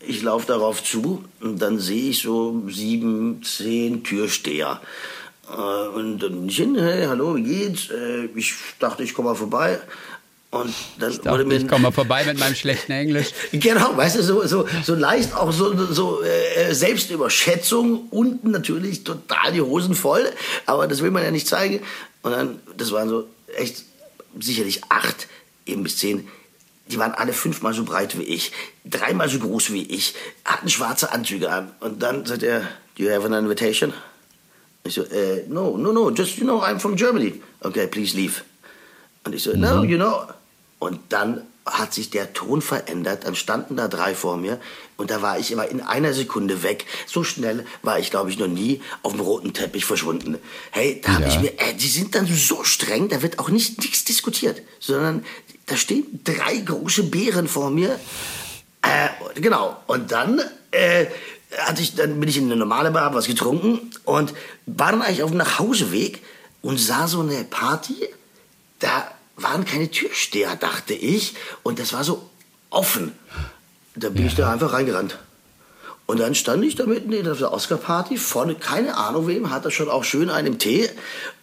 Ich 0.07 0.23
laufe 0.23 0.47
darauf 0.47 0.83
zu 0.83 1.25
und 1.41 1.61
dann 1.61 1.79
sehe 1.79 2.11
ich 2.11 2.23
so 2.23 2.63
sieben, 2.69 3.43
zehn 3.43 4.03
Türsteher. 4.05 4.81
Äh, 5.49 5.89
Und 5.97 6.19
dann 6.21 6.33
bin 6.41 6.49
ich 6.49 6.57
hin, 6.57 6.77
hey, 6.79 7.07
hallo, 7.07 7.37
wie 7.37 7.43
geht's? 7.43 7.91
Äh, 7.91 8.27
Ich 8.35 8.55
dachte, 8.79 9.03
ich 9.03 9.15
komme 9.15 9.31
mal 9.31 9.35
vorbei. 9.35 9.81
Und 10.51 10.73
dann 10.99 11.11
Ich 11.11 11.21
dachte, 11.21 11.43
ich 11.53 11.67
komme 11.67 11.83
mal 11.83 11.91
vorbei 11.93 12.25
mit 12.25 12.39
meinem 12.39 12.55
schlechten 12.55 12.93
Englisch. 12.93 13.29
Genau, 13.53 13.97
weißt 13.97 14.17
du, 14.17 14.23
so, 14.23 14.47
so, 14.47 14.67
so 14.85 14.95
leicht 14.95 15.35
auch 15.35 15.53
so, 15.53 15.93
so 15.93 16.23
äh, 16.23 16.73
Selbstüberschätzung, 16.73 18.09
unten 18.11 18.51
natürlich 18.53 19.03
total 19.05 19.53
die 19.53 19.61
Hosen 19.61 19.95
voll, 19.95 20.31
aber 20.67 20.87
das 20.87 21.03
will 21.03 21.11
man 21.11 21.25
ja 21.25 21.31
nicht 21.31 21.49
zeigen. 21.49 21.81
Und 22.23 22.33
dann, 22.33 22.61
das 22.77 22.93
waren 22.93 23.09
so 23.09 23.27
echt 23.57 23.85
sicherlich 24.39 24.83
acht, 24.89 25.27
eben 25.67 25.83
bis 25.83 25.99
zehn 25.99 26.29
die 26.89 26.99
waren 26.99 27.13
alle 27.13 27.33
fünfmal 27.33 27.73
so 27.75 27.85
breit 27.85 28.19
wie 28.19 28.25
ich, 28.25 28.53
dreimal 28.85 29.29
so 29.29 29.39
groß 29.39 29.73
wie 29.73 29.83
ich, 29.85 30.15
hatten 30.45 30.69
schwarze 30.69 31.13
Anzüge 31.13 31.51
an. 31.51 31.71
Und 31.81 32.03
dann 32.03 32.27
sagt 32.27 32.43
er, 32.43 32.61
do 32.97 33.05
you 33.05 33.11
have 33.11 33.25
an 33.27 33.33
invitation? 33.33 33.93
Ich 34.85 34.95
so, 34.95 35.03
äh, 35.05 35.45
no, 35.49 35.77
no, 35.79 35.93
no, 35.93 36.11
just, 36.11 36.37
you 36.37 36.45
know, 36.45 36.61
I'm 36.63 36.79
from 36.79 36.95
Germany. 36.97 37.41
Okay, 37.61 37.87
please 37.87 38.15
leave. 38.15 38.43
Und 39.25 39.35
ich 39.35 39.43
so, 39.43 39.55
no, 39.57 39.83
you 39.83 39.97
know. 39.97 40.25
Und 40.79 41.01
dann 41.09 41.41
hat 41.65 41.95
sich 41.95 42.11
der 42.11 42.35
Ton 42.35 42.61
verändert. 42.61 43.25
Dann 43.25 43.35
standen 43.35 43.77
da 43.77 43.89
drei 43.89 44.15
vor 44.15 44.37
mir 44.37 44.61
und 44.99 45.11
da 45.11 45.23
war 45.23 45.39
ich 45.39 45.51
immer 45.51 45.67
in 45.67 45.81
einer 45.81 46.13
Sekunde 46.13 46.63
weg. 46.63 46.85
So 47.07 47.25
schnell 47.25 47.65
war 47.83 47.99
ich, 47.99 48.11
glaube 48.11 48.29
ich, 48.29 48.39
noch 48.39 48.49
nie 48.49 48.83
auf 49.03 49.13
dem 49.13 49.21
roten 49.23 49.55
Teppich 49.55 49.87
verschwunden. 49.87 50.37
Hey, 50.73 51.01
da 51.03 51.15
habe 51.15 51.23
Ja. 51.25 51.29
ich 51.31 51.41
mir, 51.41 51.59
äh, 51.59 51.73
die 51.73 51.89
sind 51.89 52.15
dann 52.15 52.27
so 52.27 52.65
streng, 52.65 53.09
da 53.09 53.23
wird 53.23 53.39
auch 53.39 53.49
nicht 53.49 53.79
nichts 53.79 54.05
diskutiert, 54.05 54.61
sondern 54.79 55.25
da 55.67 55.77
stehen 55.77 56.21
drei 56.25 56.57
große 56.59 57.05
Bären 57.05 57.49
vor 57.49 57.71
mir. 57.71 57.99
Äh, 58.83 59.41
genau. 59.41 59.77
Und 59.87 60.13
dann, 60.13 60.41
äh, 60.71 61.07
hatte 61.59 61.83
ich, 61.83 61.95
dann 61.95 62.19
bin 62.21 62.29
ich 62.29 62.37
in 62.37 62.45
eine 62.45 62.57
normale 62.57 62.91
Bar, 62.91 63.05
hab 63.05 63.15
was 63.15 63.27
getrunken 63.27 63.91
und 64.05 64.35
war 64.67 64.93
dann 64.93 65.03
eigentlich 65.03 65.23
auf 65.23 65.31
dem 65.31 65.39
Nachhauseweg 65.39 66.23
und 66.63 66.79
sah 66.79 67.07
so 67.07 67.21
eine 67.21 67.45
Party. 67.45 68.09
Da 68.81 69.09
waren 69.37 69.65
keine 69.65 69.91
Türsteher, 69.91 70.57
dachte 70.57 70.95
ich. 70.95 71.35
Und 71.63 71.79
das 71.79 71.93
war 71.93 72.05
so 72.05 72.29
offen. 72.71 73.13
Da 73.95 74.09
bin 74.09 74.27
ich 74.27 74.35
da 74.35 74.53
einfach 74.53 74.73
reingerannt. 74.73 75.19
Und 76.07 76.21
dann 76.21 76.35
stand 76.35 76.65
ich 76.65 76.75
da 76.75 76.85
mitten 76.85 77.13
in 77.13 77.25
der 77.25 77.53
Oscar-Party 77.53 78.19
von 78.19 78.59
keine 78.61 78.97
Ahnung 78.97 79.27
wem, 79.27 79.51
hatte 79.51 79.71
schon 79.71 79.89
auch 79.89 80.05
schön 80.05 80.29
einen 80.29 80.59
Tee 80.59 80.91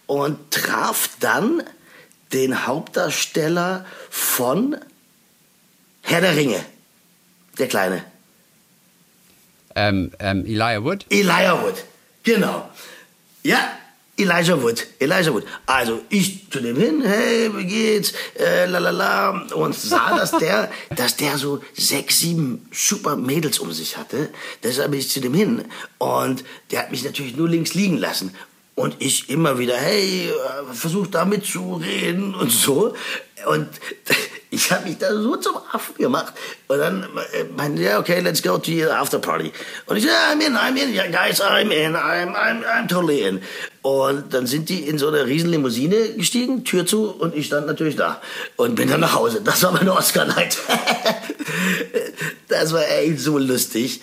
und 0.06 0.38
traf 0.50 1.10
dann 1.18 1.62
den 2.32 2.66
Hauptdarsteller 2.66 3.84
von 4.10 4.76
Herr 6.02 6.20
der 6.20 6.36
Ringe, 6.36 6.64
der 7.58 7.68
Kleine. 7.68 8.04
Ähm, 9.74 10.12
ähm, 10.18 10.44
Elijah 10.44 10.84
Wood? 10.84 11.06
Elijah 11.10 11.62
Wood, 11.62 11.84
genau. 12.22 12.68
Ja, 13.42 13.78
Elijah 14.18 14.60
Wood, 14.62 14.86
Elijah 15.00 15.32
Wood. 15.32 15.44
Also 15.66 16.02
ich 16.10 16.50
zu 16.50 16.60
dem 16.60 16.76
hin, 16.76 17.02
hey, 17.02 17.50
wie 17.56 17.64
geht's, 17.64 18.12
äh, 18.38 18.66
la 18.66 18.78
la 18.78 18.90
la, 18.90 19.30
und 19.54 19.74
sah, 19.74 20.16
dass 20.16 20.32
der, 20.32 20.70
dass 20.96 21.16
der 21.16 21.38
so 21.38 21.62
sechs, 21.74 22.20
sieben 22.20 22.68
super 22.70 23.16
Mädels 23.16 23.58
um 23.58 23.72
sich 23.72 23.96
hatte. 23.96 24.28
Deshalb 24.62 24.90
bin 24.90 25.00
ich 25.00 25.08
zu 25.08 25.20
dem 25.20 25.32
hin 25.32 25.64
und 25.98 26.44
der 26.70 26.80
hat 26.80 26.90
mich 26.90 27.04
natürlich 27.04 27.36
nur 27.36 27.48
links 27.48 27.72
liegen 27.72 27.96
lassen. 27.96 28.34
Und 28.74 28.96
ich 29.00 29.28
immer 29.28 29.58
wieder, 29.58 29.76
hey, 29.76 30.28
äh, 30.28 30.74
versuch 30.74 31.06
da 31.06 31.26
mitzureden 31.26 32.34
und 32.34 32.50
so. 32.50 32.94
Und 33.46 33.68
ich 34.50 34.72
habe 34.72 34.88
mich 34.88 34.96
da 34.96 35.12
so 35.12 35.36
zum 35.36 35.56
Affen 35.72 35.94
gemacht. 35.96 36.32
Und 36.68 36.78
dann 36.78 37.02
äh, 37.34 37.44
meinte 37.54 37.82
er, 37.82 37.98
okay, 37.98 38.20
let's 38.20 38.42
go 38.42 38.56
to 38.56 38.70
the 38.70 38.84
after 38.84 39.18
party. 39.18 39.52
Und 39.86 39.98
ich, 39.98 40.04
yeah, 40.04 40.32
I'm 40.32 40.40
in, 40.40 40.54
I'm 40.54 40.76
in, 40.76 40.94
yeah, 40.94 41.06
guys, 41.06 41.42
I'm 41.42 41.70
in, 41.70 41.94
I'm, 41.94 42.34
I'm, 42.34 42.64
I'm 42.64 42.88
totally 42.88 43.20
in. 43.22 43.42
Und 43.82 44.32
dann 44.32 44.46
sind 44.46 44.70
die 44.70 44.88
in 44.88 44.98
so 44.98 45.08
eine 45.08 45.26
riesen 45.26 45.50
Limousine 45.50 46.14
gestiegen, 46.16 46.64
Tür 46.64 46.86
zu, 46.86 47.10
und 47.10 47.34
ich 47.36 47.46
stand 47.46 47.66
natürlich 47.66 47.96
da. 47.96 48.22
Und 48.56 48.76
bin 48.76 48.88
dann 48.88 49.00
nach 49.00 49.14
Hause. 49.14 49.42
Das 49.44 49.62
war 49.62 49.72
meine 49.72 49.92
Oscar-Night. 49.92 50.56
das 52.48 52.72
war 52.72 52.88
echt 52.88 53.20
so 53.20 53.36
lustig. 53.36 54.00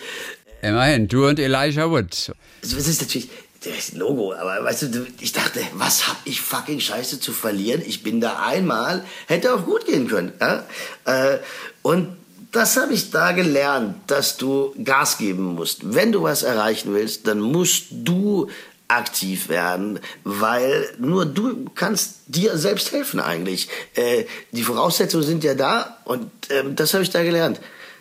Immerhin, 0.62 1.08
du 1.08 1.26
und 1.26 1.40
Elijah 1.40 1.90
Wood. 1.90 2.32
Das 2.60 2.72
ist 2.72 3.00
natürlich 3.00 3.30
das 3.64 3.92
Logo, 3.92 4.32
aber 4.32 4.64
weißt 4.64 4.82
du, 4.94 5.06
ich 5.20 5.32
dachte, 5.32 5.60
was 5.74 6.08
hab 6.08 6.16
ich 6.24 6.40
fucking 6.40 6.80
Scheiße 6.80 7.20
zu 7.20 7.32
verlieren? 7.32 7.82
Ich 7.84 8.02
bin 8.02 8.20
da 8.20 8.42
einmal, 8.42 9.04
hätte 9.26 9.54
auch 9.54 9.64
gut 9.64 9.84
gehen 9.84 10.08
können. 10.08 10.32
Ja? 10.40 10.64
Äh, 11.04 11.38
und 11.82 12.16
das 12.52 12.76
habe 12.76 12.94
ich 12.94 13.10
da 13.10 13.32
gelernt, 13.32 13.96
dass 14.06 14.36
du 14.36 14.74
Gas 14.82 15.18
geben 15.18 15.54
musst. 15.54 15.94
Wenn 15.94 16.10
du 16.10 16.22
was 16.22 16.42
erreichen 16.42 16.94
willst, 16.94 17.26
dann 17.26 17.40
musst 17.40 17.86
du 17.90 18.48
aktiv 18.88 19.48
werden, 19.48 20.00
weil 20.24 20.88
nur 20.98 21.24
du 21.24 21.66
kannst 21.74 22.20
dir 22.26 22.58
selbst 22.58 22.90
helfen 22.92 23.20
eigentlich. 23.20 23.68
Äh, 23.94 24.24
die 24.50 24.62
Voraussetzungen 24.62 25.22
sind 25.22 25.44
ja 25.44 25.54
da 25.54 25.98
und 26.04 26.30
ähm, 26.48 26.74
das 26.76 26.92
habe 26.94 27.04
ich 27.04 27.10
da 27.10 27.22
gelernt. 27.22 27.60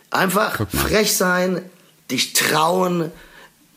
Einfach 0.10 0.68
frech 0.70 1.16
sein, 1.16 1.62
dich 2.10 2.34
trauen 2.34 3.12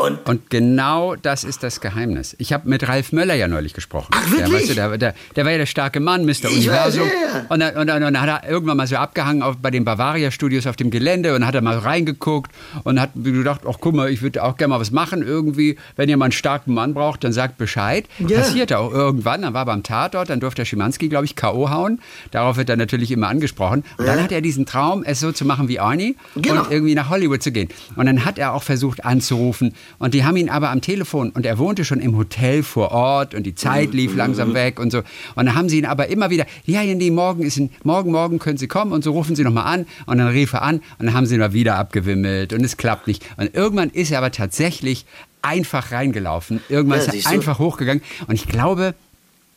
und 0.02 0.28
Und 0.28 0.50
genau 0.50 1.14
das 1.16 1.44
ist 1.44 1.62
das 1.62 1.80
Geheimnis. 1.80 2.35
Ich 2.38 2.52
habe 2.52 2.68
mit 2.68 2.88
Ralf 2.88 3.12
Möller 3.12 3.35
ja 3.35 3.49
neulich 3.49 3.75
gesprochen. 3.75 4.09
Ach, 4.14 4.23
Der, 4.25 4.32
wirklich? 4.38 4.52
weißt 4.52 4.71
du, 4.71 4.75
der, 4.75 4.99
der, 4.99 5.14
der 5.37 5.44
war 5.44 5.52
ja 5.52 5.59
der 5.59 5.66
starke 5.66 6.00
Mann, 6.00 6.25
Mr. 6.25 6.49
Universum. 6.50 7.09
Und, 7.49 7.61
dann, 7.61 7.76
und, 7.76 7.87
dann, 7.87 8.02
und 8.02 8.12
dann 8.14 8.21
hat 8.21 8.44
er 8.44 8.50
irgendwann 8.50 8.76
mal 8.76 8.87
so 8.87 8.97
abgehangen 8.97 9.42
auf, 9.42 9.56
bei 9.59 9.71
den 9.71 9.85
Bavaria-Studios 9.85 10.66
auf 10.66 10.76
dem 10.76 10.90
Gelände 10.90 11.35
und 11.35 11.47
hat 11.47 11.54
er 11.54 11.62
mal 11.62 11.78
reingeguckt 11.78 12.50
und 12.85 13.00
hat 13.00 13.11
gedacht, 13.14 13.62
ach 13.68 13.76
guck 13.80 13.94
mal, 13.94 14.11
ich 14.11 14.23
würde 14.23 14.42
auch 14.42 14.56
gerne 14.56 14.75
mal 14.75 14.80
was 14.80 14.90
machen 14.90 15.23
irgendwie. 15.23 15.76
Wenn 15.97 16.09
ihr 16.09 16.16
mal 16.16 16.26
einen 16.26 16.32
starken 16.32 16.75
Mann 16.75 16.94
braucht, 16.94 17.25
dann 17.25 17.32
sagt 17.32 17.59
Bescheid. 17.59 18.06
Ja. 18.18 18.38
Passierte 18.38 18.78
auch 18.78 18.92
irgendwann. 18.92 19.42
Dann 19.42 19.54
war 19.54 19.62
er 19.62 19.66
beim 19.66 19.82
Tatort, 19.82 20.30
dann 20.30 20.40
durfte 20.40 20.62
der 20.62 20.66
Schimanski, 20.66 21.09
glaube 21.09 21.25
ich, 21.25 21.37
K.O. 21.37 21.71
hauen. 21.71 22.00
Darauf 22.30 22.56
wird 22.56 22.68
er 22.68 22.76
natürlich 22.76 23.11
immer 23.11 23.28
angesprochen. 23.28 23.85
Und 23.99 24.06
dann 24.06 24.18
Ja. 24.18 24.25
hat 24.25 24.32
er 24.32 24.40
diesen 24.40 24.66
Traum, 24.66 25.02
es 25.04 25.21
so 25.21 25.32
zu 25.32 25.44
machen 25.44 25.68
wie 25.68 25.78
Arnie 25.80 26.16
Genau. 26.37 26.62
und 26.62 26.71
irgendwie 26.73 26.94
nach 26.94 27.09
Hollywood 27.11 27.42
zu 27.42 27.52
gehen. 27.52 27.68
Und 27.97 28.06
dann 28.06 28.25
hat 28.25 28.38
er 28.38 28.52
auch 28.54 28.62
versucht 28.62 29.04
anzurufen 29.04 29.75
und 29.99 30.14
die 30.14 30.25
haben 30.25 30.37
ihn 30.37 30.49
aber 30.49 30.70
am 30.70 30.80
Telefon 30.80 31.30
und 31.30 31.46
er 31.46 31.58
wohnte 31.58 31.84
schon 31.84 32.00
im 32.00 32.16
Hotel 32.16 32.62
vor 32.62 32.92
Ort 32.92 33.34
und 33.34 33.44
die 33.44 33.54
Zeit 33.54 33.92
lief 33.92 34.14
langsam 34.14 34.54
weg 34.54 34.80
und 34.80 34.90
so. 34.90 34.99
Und 35.34 35.46
dann 35.46 35.54
haben 35.54 35.68
sie 35.68 35.78
ihn 35.78 35.87
aber 35.87 36.08
immer 36.08 36.30
wieder, 36.30 36.46
ja, 36.66 36.82
ja, 36.82 36.94
nee, 36.94 37.11
morgen 37.11 37.42
ist 37.42 37.58
ein, 37.58 37.70
morgen, 37.82 38.12
morgen 38.12 38.38
können 38.38 38.58
Sie 38.58 38.68
kommen 38.68 38.92
und 38.92 39.04
so 39.04 39.12
rufen 39.12 39.37
Sie 39.37 39.44
nochmal 39.44 39.72
an 39.72 39.87
und 40.06 40.18
dann 40.18 40.28
rief 40.28 40.52
er 40.52 40.62
an 40.62 40.76
und 40.99 41.06
dann 41.06 41.14
haben 41.14 41.26
sie 41.26 41.34
ihn 41.34 41.40
mal 41.40 41.52
wieder 41.52 41.76
abgewimmelt 41.76 42.52
und 42.52 42.64
es 42.64 42.76
klappt 42.76 43.06
nicht. 43.06 43.25
Und 43.37 43.54
irgendwann 43.54 43.90
ist 43.90 44.11
er 44.11 44.18
aber 44.18 44.30
tatsächlich 44.30 45.06
einfach 45.42 45.92
reingelaufen. 45.92 46.61
Irgendwann 46.68 47.00
Ja, 47.00 47.12
ist 47.12 47.26
er 47.26 47.32
einfach 47.32 47.58
hochgegangen 47.58 48.02
und 48.26 48.34
ich 48.34 48.46
glaube, 48.46 48.94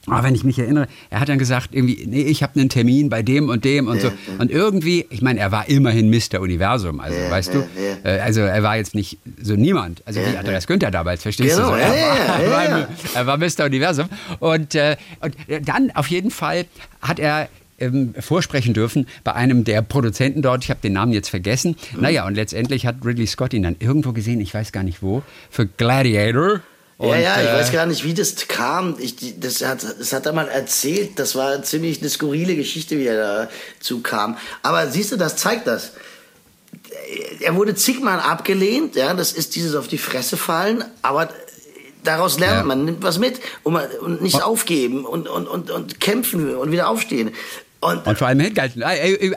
aber 0.07 0.23
wenn 0.23 0.35
ich 0.35 0.43
mich 0.43 0.59
erinnere, 0.59 0.87
er 1.09 1.19
hat 1.19 1.29
dann 1.29 1.39
gesagt, 1.39 1.69
irgendwie, 1.73 2.05
nee, 2.07 2.21
ich 2.23 2.43
habe 2.43 2.59
einen 2.59 2.69
Termin 2.69 3.09
bei 3.09 3.23
dem 3.23 3.49
und 3.49 3.65
dem 3.65 3.87
und 3.87 4.01
so. 4.01 4.11
Und 4.37 4.51
irgendwie, 4.51 5.05
ich 5.09 5.21
meine, 5.21 5.39
er 5.39 5.51
war 5.51 5.67
immerhin 5.67 6.09
Mr. 6.09 6.39
Universum, 6.41 6.99
also 6.99 7.17
weißt 7.29 7.53
du, 7.53 7.67
Äh, 8.03 8.19
also 8.19 8.41
er 8.41 8.61
war 8.63 8.77
jetzt 8.77 8.93
nicht 8.93 9.17
so 9.41 9.55
niemand, 9.55 10.03
also 10.05 10.19
wie 10.21 10.37
Andreas 10.37 10.67
Günther 10.67 10.91
damals, 10.91 11.23
verstehst 11.23 11.55
Genau, 11.57 11.71
du? 11.71 11.75
So, 11.75 11.79
ja, 11.81 11.87
er, 11.87 11.97
ja, 11.97 12.05
war, 12.17 12.41
ja, 12.41 12.61
er, 12.61 12.69
ja. 12.69 12.71
war, 12.71 12.87
er 13.15 13.27
war 13.27 13.37
Mr. 13.37 13.65
Universum. 13.65 14.05
Und, 14.39 14.75
äh, 14.75 14.95
und 15.21 15.35
dann 15.67 15.91
auf 15.95 16.07
jeden 16.07 16.29
Fall 16.31 16.65
hat 17.01 17.19
er 17.19 17.49
ähm, 17.79 18.13
vorsprechen 18.19 18.73
dürfen 18.73 19.07
bei 19.23 19.33
einem 19.33 19.63
der 19.63 19.81
Produzenten 19.81 20.41
dort, 20.41 20.63
ich 20.63 20.69
habe 20.69 20.79
den 20.81 20.93
Namen 20.93 21.13
jetzt 21.13 21.29
vergessen. 21.29 21.75
Mhm. 21.95 22.01
Naja, 22.01 22.25
und 22.27 22.35
letztendlich 22.35 22.85
hat 22.85 22.97
Ridley 23.03 23.27
Scott 23.27 23.53
ihn 23.53 23.63
dann 23.63 23.75
irgendwo 23.79 24.11
gesehen, 24.13 24.39
ich 24.39 24.53
weiß 24.53 24.71
gar 24.71 24.83
nicht 24.83 25.01
wo, 25.01 25.23
für 25.49 25.65
Gladiator. 25.65 26.61
Ja, 26.97 27.05
Und, 27.07 27.19
ja, 27.21 27.41
ich 27.41 27.49
äh, 27.49 27.53
weiß 27.53 27.71
gar 27.73 27.85
nicht, 27.85 28.03
wie 28.05 28.13
das 28.13 28.47
kam. 28.47 28.95
Ich, 28.99 29.15
das, 29.39 29.63
hat, 29.65 29.83
das 29.99 30.13
hat 30.13 30.25
er 30.25 30.31
mal 30.33 30.47
erzählt. 30.47 31.19
Das 31.19 31.35
war 31.35 31.61
ziemlich 31.63 31.99
eine 31.99 32.09
skurrile 32.09 32.55
Geschichte, 32.55 32.97
wie 32.97 33.07
er 33.07 33.49
dazu 33.79 33.99
kam. 34.01 34.37
Aber 34.63 34.87
siehst 34.87 35.11
du, 35.11 35.17
das 35.17 35.35
zeigt 35.35 35.67
das. 35.67 35.91
Er 37.41 37.55
wurde 37.55 37.75
zigmal 37.75 38.19
abgelehnt. 38.19 38.95
Ja, 38.95 39.13
das 39.13 39.33
ist 39.33 39.55
dieses 39.55 39.75
auf 39.75 39.87
die 39.89 39.97
Fresse 39.97 40.37
fallen. 40.37 40.85
Aber 41.01 41.29
daraus 42.03 42.39
lernt 42.39 42.59
Ja. 42.59 42.63
man, 42.63 42.85
nimmt 42.85 43.03
was 43.03 43.19
mit 43.19 43.39
und, 43.63 43.73
man, 43.73 43.87
und 43.99 44.21
nicht 44.21 44.41
aufgeben 44.41 45.05
und, 45.05 45.27
und, 45.27 45.47
und, 45.47 45.71
und 45.71 45.99
kämpfen 45.99 46.55
und 46.55 46.71
wieder 46.71 46.87
aufstehen. 46.89 47.31
Und, 47.81 48.07
Und 48.07 48.17
vor 48.17 48.27
allem 48.27 48.39
hingehalten. 48.39 48.83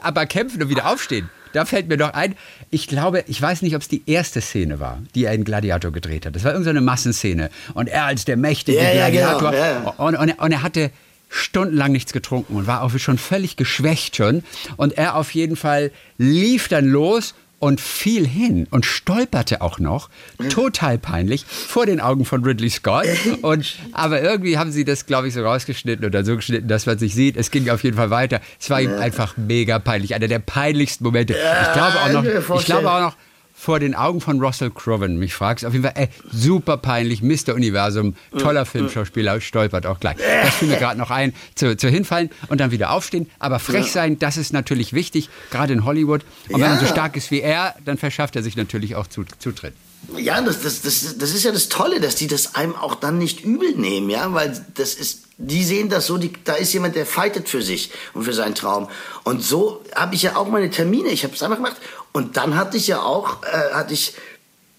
Aber 0.01 0.25
kämpfen 0.25 0.63
und 0.63 0.69
wieder 0.69 0.89
aufstehen. 0.89 1.29
Da 1.53 1.65
fällt 1.65 1.87
mir 1.87 1.97
doch 1.97 2.13
ein, 2.13 2.35
ich 2.69 2.87
glaube, 2.87 3.23
ich 3.27 3.41
weiß 3.41 3.61
nicht, 3.63 3.75
ob 3.75 3.81
es 3.81 3.87
die 3.87 4.03
erste 4.05 4.39
Szene 4.41 4.79
war, 4.79 4.99
die 5.15 5.25
er 5.25 5.33
in 5.33 5.43
Gladiator 5.43 5.91
gedreht 5.91 6.25
hat. 6.25 6.35
Das 6.35 6.43
war 6.43 6.51
irgendeine 6.51 6.81
Massenszene. 6.81 7.49
Und 7.73 7.89
er 7.89 8.05
als 8.05 8.25
der 8.25 8.37
mächtige 8.37 8.77
Ja, 8.77 8.91
ja, 8.93 9.09
genau, 9.09 9.39
Gladiator. 9.39 9.53
ja, 9.53 9.67
ja. 9.83 9.89
Und, 9.97 10.15
und, 10.15 10.29
er- 10.29 10.39
und 10.39 10.51
er 10.51 10.61
hatte 10.61 10.91
stundenlang 11.29 11.91
nichts 11.91 12.11
getrunken 12.13 12.55
und 12.55 12.67
war 12.67 12.81
auch 12.81 12.91
schon 12.97 13.17
völlig 13.17 13.55
geschwächt 13.55 14.15
schon. 14.15 14.43
Und 14.77 14.97
er 14.97 15.15
auf 15.15 15.33
jeden 15.33 15.55
Fall 15.55 15.91
lief 16.17 16.67
dann 16.67 16.85
los 16.85 17.35
und 17.59 17.81
fiel 17.81 18.25
hin 18.25 18.67
und 18.71 18.85
stolperte 18.85 19.61
auch 19.61 19.79
noch, 19.79 20.09
total 20.49 20.97
peinlich, 20.97 21.45
vor 21.45 21.85
den 21.85 21.99
Augen 21.99 22.25
von 22.25 22.43
Ridley 22.43 22.69
Scott. 22.69 23.05
Und, 23.41 23.75
aber 23.91 24.21
irgendwie 24.21 24.57
haben 24.57 24.71
sie 24.71 24.85
das, 24.85 25.05
glaube 25.05 25.27
ich, 25.27 25.33
so 25.33 25.43
rausgeschnitten 25.43 26.05
oder 26.05 26.23
so 26.23 26.35
geschnitten, 26.35 26.67
dass 26.67 26.85
man 26.85 26.97
sich 26.97 27.13
sieht. 27.13 27.37
Es 27.37 27.51
ging 27.51 27.69
auf 27.69 27.83
jeden 27.83 27.97
Fall 27.97 28.09
weiter. 28.09 28.41
Es 28.59 28.69
war 28.69 28.81
ihm 28.81 28.93
einfach 28.93 29.37
mega 29.37 29.79
peinlich. 29.79 30.15
Einer 30.15 30.27
der 30.27 30.39
peinlichsten 30.39 31.03
Momente. 31.03 31.33
ich 31.33 31.73
glaube 31.73 32.01
auch 32.01 32.11
noch, 32.11 32.59
ich 32.59 32.65
glaube 32.65 32.91
auch 32.91 33.01
noch, 33.01 33.15
vor 33.61 33.79
den 33.81 33.93
Augen 33.93 34.21
von 34.21 34.39
Russell 34.39 34.71
Crowe, 34.71 35.09
mich 35.09 35.33
fragst. 35.33 35.65
Auf 35.65 35.73
jeden 35.73 35.83
Fall, 35.83 35.93
ey, 35.97 36.07
super 36.31 36.77
peinlich, 36.77 37.21
Mr. 37.21 37.53
Universum, 37.55 38.15
toller 38.37 38.65
Filmschauspieler, 38.65 39.41
stolpert 39.41 39.85
auch 39.85 39.99
gleich. 39.99 40.15
Das 40.43 40.55
fiel 40.55 40.69
mir 40.69 40.77
gerade 40.77 40.97
noch 40.97 41.11
ein, 41.11 41.33
zu, 41.55 41.75
zu 41.75 41.89
hinfallen 41.89 42.29
und 42.47 42.61
dann 42.61 42.71
wieder 42.71 42.91
aufstehen. 42.91 43.29
Aber 43.37 43.59
frech 43.59 43.91
sein, 43.91 44.17
das 44.17 44.37
ist 44.37 44.53
natürlich 44.53 44.93
wichtig, 44.93 45.29
gerade 45.51 45.73
in 45.73 45.83
Hollywood. 45.83 46.21
Und 46.47 46.61
wenn 46.61 46.69
man 46.69 46.79
so 46.79 46.85
Ja. 46.85 46.91
stark 46.91 47.17
ist 47.17 47.31
wie 47.31 47.41
er, 47.41 47.75
dann 47.83 47.97
verschafft 47.97 48.37
er 48.37 48.43
sich 48.43 48.55
natürlich 48.55 48.95
auch 48.95 49.07
Zut- 49.07 49.27
Zutritt. 49.39 49.73
Ja, 50.17 50.41
das, 50.41 50.61
das, 50.61 50.81
das, 50.81 51.17
das 51.17 51.33
ist 51.33 51.43
ja 51.43 51.51
das 51.51 51.69
Tolle, 51.69 51.99
dass 51.99 52.15
die 52.15 52.27
das 52.27 52.55
einem 52.55 52.75
auch 52.75 52.95
dann 52.95 53.17
nicht 53.17 53.43
übel 53.43 53.75
nehmen, 53.75 54.09
ja, 54.09 54.33
weil 54.33 54.65
das 54.73 54.95
ist, 54.95 55.23
die 55.37 55.63
sehen 55.63 55.89
das 55.89 56.07
so, 56.07 56.17
die, 56.17 56.33
da 56.43 56.53
ist 56.53 56.73
jemand, 56.73 56.95
der 56.95 57.05
fightet 57.05 57.47
für 57.47 57.61
sich 57.61 57.91
und 58.13 58.23
für 58.23 58.33
seinen 58.33 58.55
Traum. 58.55 58.89
Und 59.23 59.43
so 59.43 59.83
habe 59.95 60.15
ich 60.15 60.23
ja 60.23 60.35
auch 60.35 60.47
meine 60.47 60.69
Termine, 60.69 61.09
ich 61.09 61.23
habe 61.23 61.35
es 61.35 61.43
einfach 61.43 61.57
gemacht. 61.57 61.77
Und 62.11 62.37
dann 62.37 62.55
hatte 62.55 62.77
ich 62.77 62.87
ja 62.87 63.01
auch, 63.01 63.43
äh, 63.43 63.73
hatte 63.73 63.93
ich 63.93 64.15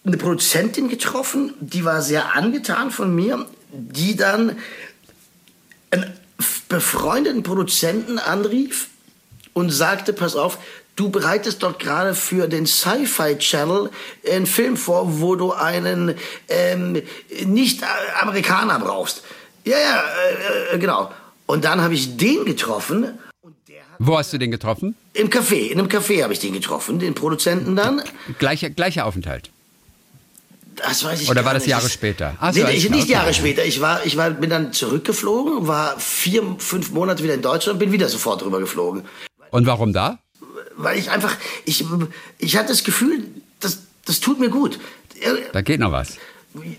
eine 0.04 0.16
Produzentin 0.16 0.88
getroffen, 0.88 1.54
die 1.60 1.84
war 1.84 2.02
sehr 2.02 2.34
angetan 2.34 2.90
von 2.90 3.14
mir, 3.14 3.46
die 3.72 4.16
dann 4.16 4.58
einen 5.90 6.12
befreundeten 6.68 7.42
Produzenten 7.42 8.18
anrief 8.18 8.88
und 9.52 9.70
sagte, 9.70 10.12
pass 10.12 10.36
auf, 10.36 10.58
du 11.00 11.08
bereitest 11.08 11.62
dort 11.62 11.78
gerade 11.78 12.14
für 12.14 12.46
den 12.46 12.66
Sci-Fi 12.66 13.38
Channel 13.38 13.90
einen 14.30 14.46
Film 14.46 14.76
vor, 14.76 15.20
wo 15.20 15.34
du 15.34 15.52
einen 15.52 16.14
ähm, 16.48 17.00
Nicht-Amerikaner 17.46 18.78
brauchst. 18.78 19.22
Ja, 19.64 19.78
ja, 19.78 20.02
äh, 20.72 20.74
äh, 20.74 20.78
genau. 20.78 21.10
Und 21.46 21.64
dann 21.64 21.80
habe 21.80 21.94
ich 21.94 22.18
den 22.18 22.44
getroffen. 22.44 23.18
Wo 23.98 24.18
hast 24.18 24.32
du 24.32 24.38
den 24.38 24.50
getroffen? 24.50 24.94
Im 25.14 25.30
Café. 25.30 25.70
In 25.70 25.78
einem 25.78 25.88
Café 25.88 26.22
habe 26.22 26.34
ich 26.34 26.38
den 26.38 26.52
getroffen, 26.52 26.98
den 26.98 27.14
Produzenten 27.14 27.76
dann. 27.76 28.02
Gleicher, 28.38 28.68
gleicher 28.68 29.06
Aufenthalt. 29.06 29.50
Das 30.76 31.04
weiß 31.04 31.22
ich 31.22 31.30
Oder 31.30 31.44
war 31.44 31.54
das 31.54 31.62
nicht. 31.62 31.70
Jahre 31.70 31.88
später? 31.88 32.36
Ach 32.40 32.52
nee, 32.52 32.60
so, 32.60 32.68
ich, 32.68 32.90
nicht. 32.90 33.08
Jahre 33.08 33.34
später. 33.34 33.64
Ich 33.64 33.80
war, 33.80 34.04
ich 34.04 34.16
war, 34.16 34.30
bin 34.30 34.50
dann 34.50 34.72
zurückgeflogen, 34.72 35.66
war 35.66 35.98
vier, 35.98 36.42
fünf 36.58 36.92
Monate 36.92 37.22
wieder 37.22 37.34
in 37.34 37.42
Deutschland 37.42 37.74
und 37.74 37.78
bin 37.78 37.92
wieder 37.92 38.08
sofort 38.08 38.42
rüber 38.42 38.60
geflogen. 38.60 39.02
Und 39.50 39.66
warum 39.66 39.92
da? 39.92 40.18
Weil 40.82 40.98
ich 40.98 41.10
einfach, 41.10 41.36
ich, 41.64 41.84
ich 42.38 42.56
hatte 42.56 42.68
das 42.68 42.84
Gefühl, 42.84 43.24
das, 43.60 43.78
das 44.04 44.20
tut 44.20 44.40
mir 44.40 44.48
gut. 44.48 44.78
Da 45.52 45.60
geht 45.62 45.80
noch 45.80 45.92
was. 45.92 46.16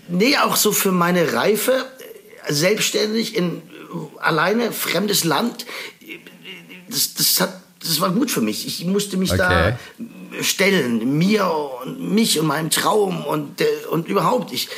Nee, 0.08 0.36
auch 0.38 0.56
so 0.56 0.72
für 0.72 0.92
meine 0.92 1.32
Reife, 1.32 1.86
selbstständig 2.48 3.36
in 3.36 3.62
alleine 4.18 4.72
fremdes 4.72 5.24
Land, 5.24 5.66
das, 6.88 7.14
das 7.14 7.40
hat 7.40 7.62
das 7.84 8.00
war 8.00 8.10
gut 8.10 8.30
für 8.30 8.40
mich. 8.40 8.66
Ich 8.66 8.84
musste 8.84 9.16
mich 9.16 9.32
Okay. 9.32 9.74
da 10.38 10.42
stellen, 10.42 11.18
mir 11.18 11.50
und 11.84 12.14
mich 12.14 12.38
und 12.38 12.46
meinem 12.46 12.70
Traum 12.70 13.24
und 13.24 13.60
äh, 13.60 13.66
und 13.90 14.08
überhaupt. 14.08 14.52
Ich 14.52 14.68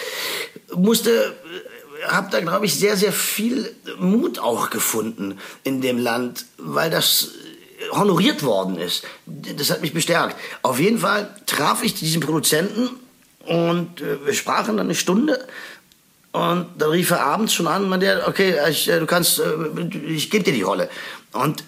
musste, 0.75 1.35
habe 2.07 2.31
da 2.31 2.41
glaube 2.41 2.67
ich 2.67 2.75
sehr 2.75 2.97
sehr 2.97 3.13
viel 3.13 3.75
Mut 3.99 4.39
auch 4.39 4.71
gefunden 4.71 5.39
in 5.65 5.81
dem 5.81 5.99
Land, 5.99 6.47
weil 6.57 6.91
das 6.91 7.31
honoriert 7.97 8.43
worden 8.43 8.77
ist. 8.79 9.05
Das 9.27 9.71
hat 9.71 9.81
mich 9.81 9.93
bestärkt. 9.93 10.37
Auf 10.63 10.79
jeden 10.79 10.99
Fall 10.99 11.35
traf 11.47 11.83
ich 11.83 11.95
diesen 11.95 12.21
Produzenten 12.21 12.91
und 13.47 14.01
äh, 14.01 14.25
wir 14.27 14.35
sprachen 14.35 14.77
dann 14.77 14.87
eine 14.87 14.95
Stunde. 14.95 15.47
Und 16.33 16.67
dann 16.79 16.91
rief 16.91 17.11
er 17.11 17.21
abends 17.21 17.55
schon 17.55 17.69
an, 17.69 18.01
der, 18.01 18.27
okay, 18.27 18.57
ich, 18.69 18.89
äh, 18.89 18.99
du 18.99 19.07
kannst, 19.07 19.39
äh, 19.39 19.45
ich 20.07 20.31
gebe 20.31 20.45
dir 20.45 20.53
die 20.53 20.63
Rolle. 20.63 20.91
Und 21.33 21.63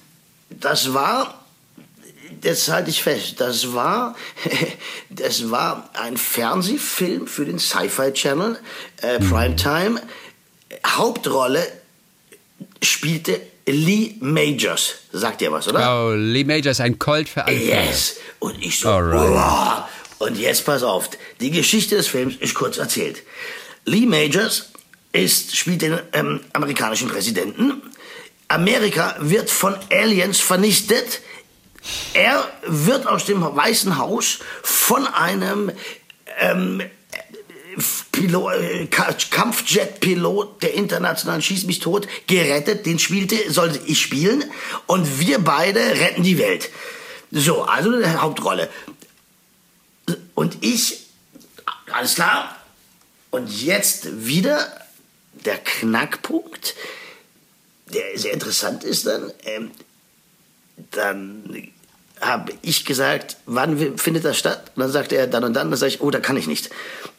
das 0.50 0.92
war, 0.92 1.44
das 2.40 2.68
halte 2.68 2.90
ich 2.90 3.02
fest, 3.02 3.40
das 3.40 3.74
war, 3.74 4.16
das 5.10 5.50
war 5.50 5.88
ein 5.94 6.16
Fernsehfilm 6.16 7.26
für 7.26 7.44
den 7.44 7.58
Sci-Fi 7.58 8.12
Channel, 8.12 8.58
äh, 9.02 9.20
Primetime. 9.20 10.00
Hauptrolle 10.84 11.64
spielte 12.86 13.40
Lee 13.66 14.14
Majors. 14.20 14.94
Sagt 15.12 15.42
ihr 15.42 15.50
was, 15.52 15.68
oder? 15.68 16.06
Oh, 16.08 16.12
Lee 16.14 16.44
Majors, 16.44 16.80
ein 16.80 16.98
Colt 16.98 17.28
für 17.28 17.44
Anfänger. 17.44 17.84
Yes. 17.84 18.16
Und 18.38 18.62
ich 18.62 18.78
so, 18.78 18.88
Alright. 18.88 19.30
wow. 19.30 19.84
Und 20.18 20.38
jetzt 20.38 20.64
pass 20.64 20.82
auf, 20.82 21.10
die 21.40 21.50
Geschichte 21.50 21.96
des 21.96 22.06
Films 22.06 22.36
ist 22.36 22.54
kurz 22.54 22.78
erzählt. 22.78 23.22
Lee 23.84 24.06
Majors 24.06 24.70
ist, 25.12 25.56
spielt 25.56 25.82
den 25.82 25.98
ähm, 26.12 26.40
amerikanischen 26.52 27.08
Präsidenten. 27.08 27.82
Amerika 28.48 29.16
wird 29.20 29.50
von 29.50 29.74
Aliens 29.90 30.40
vernichtet. 30.40 31.20
Er 32.14 32.48
wird 32.66 33.06
aus 33.06 33.24
dem 33.24 33.42
Weißen 33.42 33.98
Haus 33.98 34.38
von 34.62 35.06
einem 35.06 35.72
ähm, 36.38 36.82
Äh, 37.76 38.86
Ka- 38.86 39.14
Kampfjet-Pilot 39.30 40.62
der 40.62 40.74
internationalen 40.74 41.42
Schieß 41.42 41.64
mich 41.64 41.80
tot 41.80 42.08
gerettet. 42.26 42.86
Den 42.86 42.98
spielte, 42.98 43.50
sollte 43.52 43.80
ich 43.86 44.00
spielen. 44.00 44.44
Und 44.86 45.20
wir 45.20 45.38
beide 45.38 45.80
retten 45.80 46.22
die 46.22 46.38
Welt. 46.38 46.70
So, 47.30 47.62
also 47.62 47.92
eine 47.92 48.22
Hauptrolle. 48.22 48.70
Und 50.34 50.58
ich, 50.62 51.06
alles 51.92 52.14
klar. 52.14 52.56
Und 53.30 53.50
jetzt 53.62 54.26
wieder 54.26 54.80
der 55.44 55.58
Knackpunkt, 55.58 56.74
der 57.92 58.18
sehr 58.18 58.32
interessant 58.32 58.84
ist 58.84 59.06
dann. 59.06 59.32
Ähm, 59.44 59.70
dann 60.90 61.72
habe 62.26 62.52
ich 62.62 62.84
gesagt, 62.84 63.36
wann 63.46 63.98
findet 63.98 64.24
das 64.24 64.38
statt? 64.38 64.72
Und 64.74 64.80
dann 64.82 64.90
sagte 64.90 65.16
er 65.16 65.26
dann 65.26 65.44
und 65.44 65.54
dann. 65.54 65.70
Dann 65.70 65.78
sage 65.78 65.92
ich, 65.94 66.00
oh, 66.00 66.10
da 66.10 66.20
kann 66.20 66.36
ich 66.36 66.46
nicht. 66.46 66.70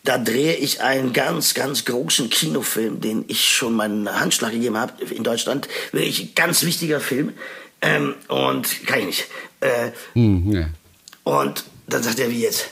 Da 0.03 0.17
drehe 0.17 0.55
ich 0.55 0.81
einen 0.81 1.13
ganz, 1.13 1.53
ganz 1.53 1.85
großen 1.85 2.29
Kinofilm, 2.29 3.01
den 3.01 3.25
ich 3.27 3.53
schon 3.53 3.73
meinen 3.75 4.07
Handschlag 4.19 4.51
gegeben 4.51 4.77
habe 4.77 5.03
in 5.03 5.23
Deutschland. 5.23 5.67
Wirklich 5.91 6.35
ganz 6.35 6.63
wichtiger 6.63 6.99
Film. 6.99 7.33
Ähm, 7.81 8.15
und 8.27 8.85
kann 8.87 8.99
ich 8.99 9.05
nicht. 9.05 9.27
Äh, 9.59 9.91
Hm, 10.13 10.51
ja. 10.51 10.69
und 11.23 11.63
dann 11.87 12.03
sagt 12.03 12.19
er, 12.19 12.29
wie 12.31 12.41
jetzt? 12.41 12.67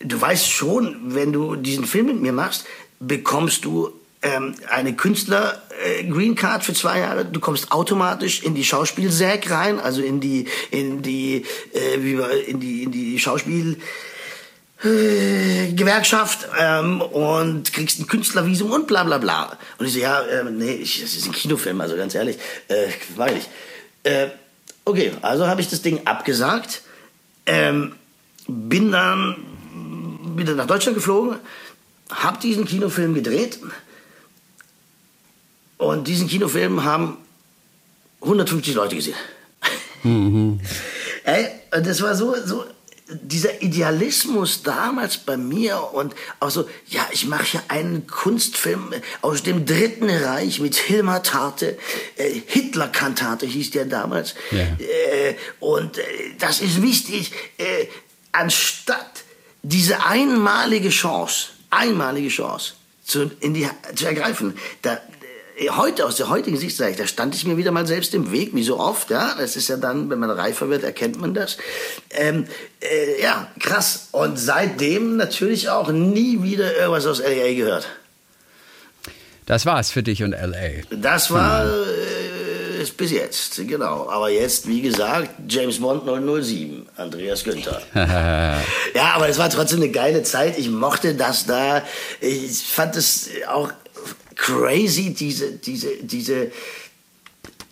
Du 0.00 0.20
weißt 0.20 0.48
schon, 0.50 0.96
wenn 1.14 1.32
du 1.32 1.56
diesen 1.56 1.84
Film 1.84 2.06
mit 2.06 2.20
mir 2.20 2.32
machst, 2.32 2.64
bekommst 3.00 3.64
du 3.64 3.92
ähm, 4.22 4.54
eine 4.68 4.94
Künstler 4.94 5.62
äh, 5.84 6.04
Green 6.04 6.34
Card 6.34 6.64
für 6.64 6.74
zwei 6.74 7.00
Jahre. 7.00 7.24
Du 7.24 7.40
kommst 7.40 7.70
automatisch 7.72 8.42
in 8.42 8.54
die 8.54 8.64
Schauspielsäg 8.64 9.50
rein, 9.50 9.78
also 9.78 10.02
in 10.02 10.20
die 10.20 10.46
in 10.70 11.02
die 11.02 11.44
äh, 11.72 11.98
wie 12.00 12.18
wir, 12.18 12.46
in 12.46 12.60
die 12.60 12.84
in 12.84 12.92
die 12.92 13.18
Schauspiel 13.18 13.78
äh, 14.84 15.72
Gewerkschaft 15.72 16.48
ähm, 16.58 17.00
und 17.00 17.72
kriegst 17.72 18.00
ein 18.00 18.06
Künstlervisum 18.06 18.70
und 18.72 18.86
bla 18.86 19.04
bla 19.04 19.18
bla. 19.18 19.56
Und 19.78 19.86
ich 19.86 19.92
so, 19.92 19.98
ja, 20.00 20.22
ähm, 20.26 20.58
nee, 20.58 20.74
ich, 20.74 21.00
das 21.00 21.14
ist 21.14 21.26
ein 21.26 21.32
Kinofilm, 21.32 21.80
also 21.80 21.96
ganz 21.96 22.14
ehrlich, 22.14 22.38
äh, 22.68 22.88
mach 23.16 23.26
ich 23.28 23.34
nicht. 23.34 23.48
Äh, 24.04 24.28
okay, 24.84 25.12
also 25.22 25.46
habe 25.46 25.60
ich 25.60 25.68
das 25.68 25.82
Ding 25.82 26.06
abgesagt, 26.06 26.82
ähm, 27.46 27.94
bin 28.46 28.92
dann 28.92 29.36
wieder 30.36 30.54
nach 30.54 30.66
Deutschland 30.66 30.96
geflogen, 30.96 31.38
habe 32.10 32.38
diesen 32.38 32.64
Kinofilm 32.64 33.14
gedreht 33.14 33.58
und 35.78 36.06
diesen 36.06 36.28
Kinofilm 36.28 36.84
haben 36.84 37.16
150 38.20 38.74
Leute 38.74 38.96
gesehen. 38.96 39.14
Ey, 41.24 41.48
und 41.74 41.86
das 41.86 42.02
war 42.02 42.14
so, 42.14 42.34
so 42.44 42.64
dieser 43.10 43.62
Idealismus 43.62 44.62
damals 44.62 45.16
bei 45.18 45.36
mir 45.36 45.82
und 45.92 46.14
auch 46.40 46.50
so, 46.50 46.68
ja, 46.88 47.08
ich 47.10 47.26
mache 47.26 47.44
hier 47.44 47.62
einen 47.68 48.06
Kunstfilm 48.06 48.92
aus 49.22 49.42
dem 49.42 49.64
Dritten 49.64 50.10
Reich 50.10 50.60
mit 50.60 50.76
Hilmar 50.76 51.22
Tarte, 51.22 51.78
äh, 52.16 52.40
Hitler-Kantate 52.46 53.46
hieß 53.46 53.70
der 53.70 53.86
damals. 53.86 54.34
Ja. 54.50 54.64
Äh, 54.78 55.36
und 55.60 55.98
äh, 55.98 56.02
das 56.38 56.60
ist 56.60 56.82
wichtig, 56.82 57.32
äh, 57.56 57.86
anstatt 58.32 59.24
diese 59.62 60.04
einmalige 60.04 60.90
Chance, 60.90 61.48
einmalige 61.70 62.28
Chance 62.28 62.74
zu, 63.04 63.30
in 63.40 63.54
die, 63.54 63.68
zu 63.94 64.06
ergreifen, 64.06 64.56
da, 64.82 65.00
heute 65.70 66.06
aus 66.06 66.16
der 66.16 66.28
heutigen 66.28 66.56
Sicht 66.56 66.76
sage 66.76 66.92
ich, 66.92 66.96
da 66.96 67.06
stand 67.06 67.34
ich 67.34 67.44
mir 67.44 67.56
wieder 67.56 67.70
mal 67.70 67.86
selbst 67.86 68.14
im 68.14 68.30
Weg, 68.30 68.54
wie 68.54 68.62
so 68.62 68.78
oft, 68.78 69.10
ja, 69.10 69.34
das 69.36 69.56
ist 69.56 69.68
ja 69.68 69.76
dann, 69.76 70.08
wenn 70.10 70.18
man 70.18 70.30
reifer 70.30 70.68
wird, 70.70 70.84
erkennt 70.84 71.20
man 71.20 71.34
das. 71.34 71.56
Ähm, 72.10 72.46
äh, 72.80 73.20
ja, 73.22 73.48
krass. 73.58 74.08
Und 74.12 74.38
seitdem 74.38 75.16
natürlich 75.16 75.68
auch 75.68 75.90
nie 75.90 76.42
wieder 76.42 76.76
irgendwas 76.76 77.06
aus 77.06 77.20
LA 77.20 77.54
gehört. 77.54 77.88
Das 79.46 79.66
war's 79.66 79.90
für 79.90 80.02
dich 80.02 80.22
und 80.22 80.34
L.A. 80.34 80.84
Das 80.94 81.30
war 81.30 81.64
äh, 81.64 82.18
bis 82.98 83.12
jetzt, 83.12 83.56
genau. 83.66 84.10
Aber 84.10 84.28
jetzt, 84.28 84.68
wie 84.68 84.82
gesagt, 84.82 85.30
James 85.48 85.80
Bond 85.80 86.04
007, 86.04 86.86
Andreas 86.96 87.44
Günther. 87.44 87.80
ja, 87.94 89.14
aber 89.14 89.28
es 89.28 89.38
war 89.38 89.48
trotzdem 89.48 89.80
eine 89.80 89.90
geile 89.90 90.22
Zeit. 90.22 90.58
Ich 90.58 90.68
mochte 90.68 91.14
das 91.14 91.46
da. 91.46 91.82
Ich 92.20 92.62
fand 92.62 92.96
es 92.96 93.30
auch 93.48 93.72
crazy, 94.38 95.12
diese, 95.12 95.52
diese, 95.52 95.96
diese 95.98 96.50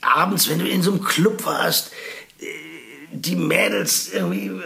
abends, 0.02 0.50
wenn 0.50 0.58
du 0.58 0.68
in 0.68 0.82
so 0.82 0.92
einem 0.92 1.02
Club 1.02 1.46
warst, 1.46 1.92
äh, 2.40 2.44
die 3.12 3.36
Mädels 3.36 4.12
irgendwie, 4.12 4.48
äh, 4.48 4.62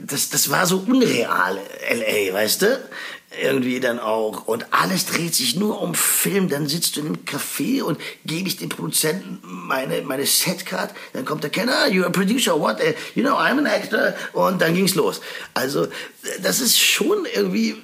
das, 0.00 0.30
das 0.30 0.50
war 0.50 0.66
so 0.66 0.84
unreal, 0.86 1.60
L.A., 1.88 2.34
weißt 2.34 2.62
du? 2.62 2.90
irgendwie 3.42 3.80
dann 3.80 3.98
auch. 3.98 4.46
Und 4.46 4.66
alles 4.72 5.06
dreht 5.06 5.34
sich 5.34 5.56
nur 5.56 5.80
um 5.80 5.94
Film. 5.94 6.48
Dann 6.48 6.66
sitzt 6.66 6.96
du 6.96 7.00
in 7.00 7.06
einem 7.06 7.18
Café 7.24 7.82
und 7.82 8.00
gebe 8.24 8.48
ich 8.48 8.56
dem 8.56 8.68
Produzenten 8.68 9.38
meine, 9.42 10.02
meine 10.02 10.26
Setcard. 10.26 10.92
Dann 11.12 11.24
kommt 11.24 11.44
der 11.44 11.50
Kenner, 11.50 11.86
you're 11.86 12.06
a 12.06 12.10
producer, 12.10 12.58
what? 12.58 12.80
Uh, 12.80 12.92
you 13.14 13.22
know, 13.22 13.36
I'm 13.36 13.58
an 13.58 13.66
actor. 13.66 14.14
Und 14.32 14.60
dann 14.60 14.74
ging's 14.74 14.94
los. 14.94 15.20
Also, 15.54 15.86
das 16.42 16.60
ist 16.60 16.78
schon 16.78 17.26
irgendwie 17.32 17.70
äh, 17.70 17.76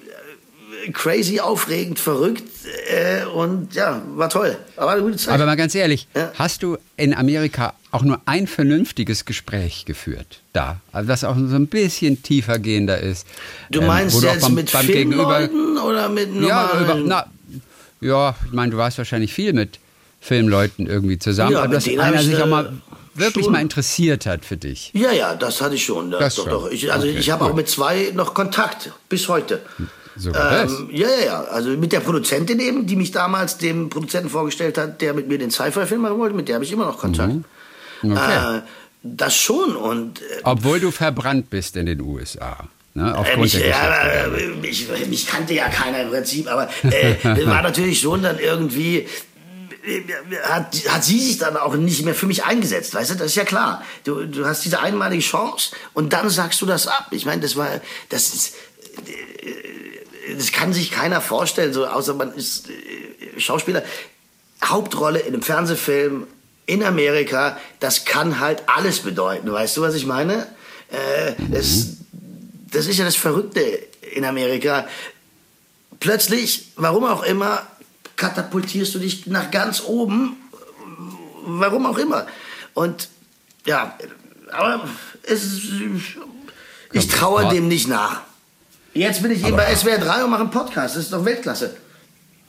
crazy, 0.93 1.41
aufregend, 1.41 1.99
verrückt 1.99 2.45
äh, 2.91 3.25
und 3.27 3.75
ja, 3.75 4.03
war 4.15 4.29
toll. 4.29 4.57
Aber 4.77 4.93
eine 4.93 5.03
gute 5.03 5.17
Zeit. 5.17 5.35
Aber 5.35 5.47
mal 5.47 5.57
ganz 5.57 5.75
ehrlich, 5.75 6.07
Ja. 6.15 6.33
hast 6.39 6.63
du 6.63 6.77
in 6.97 7.15
Amerika 7.15 7.75
auch 7.91 8.03
nur 8.03 8.21
ein 8.27 8.47
vernünftiges 8.47 9.25
Gespräch 9.25 9.85
geführt 9.85 10.41
da? 10.53 10.81
Also 10.93 11.09
das 11.09 11.25
auch 11.25 11.37
so 11.37 11.57
ein 11.57 11.67
bisschen 11.69 12.23
tiefer 12.23 12.59
gehender 12.59 13.01
ist. 13.01 13.27
du 13.71 13.81
ähm, 13.81 13.87
meinst 13.87 14.17
auch 14.19 14.23
jetzt 14.23 14.43
beim- 14.43 14.55
mit 14.55 14.73
beim 14.73 14.87
Gegenüber- 14.87 15.39
Filmleuten 15.39 15.79
oder 15.79 16.09
mit 16.09 16.35
Ja, 16.35 16.71
über, 16.81 16.95
normalen? 16.97 17.07
na, 17.09 17.27
ja, 18.01 18.35
ich 18.47 18.53
meine, 18.53 18.73
du 18.73 18.77
warst 18.79 18.99
wahrscheinlich 18.99 19.33
viel 19.33 19.53
mit 19.53 19.79
Filmleuten 20.21 20.87
irgendwie 20.87 21.19
zusammen, 21.19 21.53
Ja, 21.53 21.63
aber 21.63 21.75
dass 21.75 21.87
einer 21.89 22.15
ich, 22.21 22.27
sich 22.27 22.37
auch 22.37 22.47
äh, 22.47 22.47
mal 22.47 22.73
wirklich 23.15 23.45
schon. 23.45 23.53
mal 23.53 23.61
interessiert 23.63 24.27
hat 24.27 24.45
für 24.45 24.57
dich. 24.57 24.91
Ja, 24.93 25.13
ja, 25.13 25.35
das 25.35 25.61
hatte 25.63 25.77
ich 25.77 25.85
schon. 25.85 26.11
Das, 26.11 26.21
Das 26.21 26.35
doch, 26.37 26.43
schon. 26.45 26.53
doch. 26.53 26.71
Ich, 26.71 26.93
also 26.93 27.07
Okay, 27.07 27.17
ich 27.19 27.31
habe 27.31 27.45
gut. 27.45 27.53
auch 27.53 27.57
mit 27.57 27.69
zwei 27.69 28.11
noch 28.15 28.35
Kontakt 28.35 28.91
bis 29.09 29.29
heute. 29.29 29.63
Sogar 30.17 30.65
das. 30.65 30.73
Ähm, 30.73 30.89
ja, 30.93 31.09
ja, 31.09 31.25
ja. 31.25 31.45
Also 31.45 31.71
mit 31.71 31.93
der 31.93 32.01
Produzentin 32.01 32.59
eben, 32.61 32.87
die 32.87 32.97
mich 32.97 33.11
damals 33.11 33.59
dem 33.59 33.91
Produzenten 33.91 34.31
vorgestellt 34.31 34.79
hat, 34.79 35.01
der 35.01 35.15
mit 35.15 35.29
mir 35.29 35.39
den 35.39 35.51
Sci-Fi-Film 35.51 36.01
machen 36.01 36.19
wollte, 36.19 36.35
mit 36.35 36.49
der 36.49 36.57
habe 36.57 36.65
ich 36.65 36.73
immer 36.73 36.87
noch 36.87 36.99
Kontakt. 36.99 37.35
Mhm. 38.03 38.13
Okay. 38.13 38.59
Äh, 38.59 38.63
das 39.03 39.37
schon 39.37 39.77
und 39.77 40.21
äh, 40.21 40.25
Obwohl 40.43 40.81
du 40.81 40.91
verbrannt 40.91 41.51
bist 41.51 41.77
in 41.77 41.87
den 41.87 42.01
USA. 42.01 42.69
Ne, 42.95 43.11
äh, 43.11 43.13
aufgrund 43.13 43.43
mich, 43.43 43.53
der 43.53 44.37
äh, 44.37 44.47
mich, 44.57 44.89
mich 45.09 45.27
kannte 45.27 45.55
ja 45.55 45.69
keiner 45.69 46.03
im 46.03 46.09
Prinzip, 46.09 46.51
aber 46.51 46.69
äh, 46.83 47.47
war 47.47 47.63
natürlich 47.63 48.01
schon 48.01 48.23
dann 48.23 48.39
irgendwie 48.39 49.07
äh, 49.87 50.03
hat, 50.45 50.75
hat 50.89 51.05
sie 51.05 51.21
sich 51.21 51.39
dann 51.39 51.57
auch 51.57 51.75
nicht 51.75 52.05
mehr 52.05 52.15
für 52.15 52.27
mich 52.27 52.45
eingesetzt, 52.45 52.95
weißt 52.95 53.11
du, 53.11 53.15
das 53.17 53.27
ist 53.29 53.35
ja 53.37 53.45
klar. 53.45 53.85
Du, 54.05 54.25
du 54.25 54.47
hast 54.47 54.65
diese 54.65 54.81
einmalige 54.81 55.23
Chance 55.23 55.73
und 55.93 56.13
dann 56.13 56.31
sagst 56.31 56.61
du 56.63 56.67
das 56.67 56.87
ab. 56.87 57.09
Ich 57.11 57.27
meine, 57.27 57.43
das 57.43 57.55
war, 57.57 57.69
das 58.09 58.35
ist, 58.35 58.55
äh, 59.07 59.96
das 60.37 60.53
kann 60.53 60.73
sich 60.73 60.91
keiner 60.91 61.21
vorstellen, 61.21 61.73
so 61.73 61.87
außer 61.87 62.15
man 62.15 62.33
ist 62.33 62.69
äh, 62.69 63.41
Schauspieler. 63.41 63.83
Hauptrolle 64.65 65.19
in 65.21 65.35
einem 65.35 65.43
Fernsehfilm 65.43 66.27
in 66.67 66.83
Amerika, 66.83 67.59
das 67.79 68.05
kann 68.05 68.41
halt 68.41 68.63
alles 68.69 69.01
bedeuten. 69.01 69.53
Weißt 69.53 69.77
du, 69.77 69.83
was 69.83 69.95
ich 69.95 70.07
meine? 70.07 70.47
Äh, 70.91 71.35
das, 71.51 71.89
das 72.73 72.87
ist 72.87 72.99
ja 72.99 73.05
das 73.05 73.17
Verrückte 73.17 73.61
in 74.15 74.25
Amerika. 74.25 74.87
Plötzlich, 76.01 76.73
warum 76.77 77.05
auch 77.05 77.23
immer, 77.23 77.67
katapultierst 78.17 78.95
du 78.95 78.99
dich 78.99 79.27
nach 79.27 79.51
ganz 79.51 79.83
oben. 79.83 80.37
Warum 81.45 81.87
auch 81.87 81.99
immer. 81.99 82.27
Und 82.75 83.09
ja, 83.67 83.97
aber 84.51 84.89
es, 85.23 85.45
ist- 85.45 85.63
ich 86.93 87.09
traue 87.09 87.49
dem 87.51 87.69
nicht 87.69 87.89
nach. 87.89 88.23
Jetzt 88.97 89.23
bin 89.23 89.31
ich 89.31 89.45
eben 89.45 89.57
bei 89.57 89.75
SWR 89.75 89.99
3 89.99 90.25
und 90.25 90.31
mache 90.31 90.41
einen 90.41 90.51
Podcast. 90.51 90.97
Das 90.97 91.05
ist 91.05 91.13
doch 91.13 91.23
Weltklasse. 91.25 91.77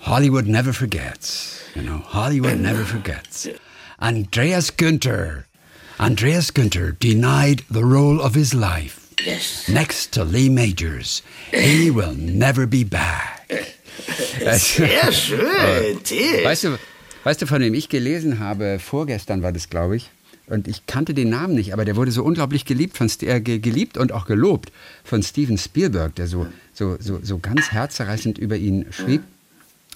Hollywood 0.01 0.47
never 0.47 0.73
forgets. 0.73 1.59
You 1.75 1.81
know, 1.81 2.01
Hollywood 2.13 2.57
never 2.57 2.85
forgets. 2.85 3.49
Andreas 3.97 4.77
Günther. 4.77 5.43
Andreas 5.97 6.53
Günther 6.53 6.93
denied 6.93 7.65
the 7.69 7.81
role 7.81 8.21
of 8.21 8.33
his 8.33 8.53
life. 8.53 9.01
Yes. 9.25 9.67
Next 9.67 10.13
to 10.13 10.23
Lee 10.23 10.49
Majors. 10.49 11.21
He 11.51 11.91
will 11.91 12.13
never 12.13 12.65
be 12.65 12.85
back. 12.85 13.65
Sehr 14.53 15.11
schön. 15.11 15.99
Weißt 16.45 16.63
du, 16.63 16.77
weißt 17.25 17.41
du, 17.41 17.45
von 17.47 17.59
dem 17.59 17.73
ich 17.73 17.89
gelesen 17.89 18.39
habe, 18.39 18.79
vorgestern 18.79 19.43
war 19.43 19.51
das, 19.51 19.69
glaube 19.69 19.97
ich, 19.97 20.09
und 20.47 20.67
ich 20.67 20.85
kannte 20.85 21.13
den 21.13 21.29
Namen 21.29 21.53
nicht, 21.55 21.73
aber 21.73 21.85
der 21.85 21.95
wurde 21.95 22.11
so 22.11 22.23
unglaublich 22.23 22.65
geliebt, 22.65 22.97
von, 22.97 23.09
äh, 23.21 23.39
ge- 23.41 23.59
geliebt 23.59 23.97
und 23.97 24.11
auch 24.11 24.25
gelobt 24.25 24.71
von 25.03 25.21
Steven 25.23 25.57
Spielberg, 25.57 26.15
der 26.15 26.27
so, 26.27 26.47
so, 26.73 26.97
so, 26.99 27.19
so 27.21 27.37
ganz 27.39 27.71
herzerreißend 27.71 28.37
über 28.37 28.55
ihn 28.55 28.85
schrieb. 28.91 29.21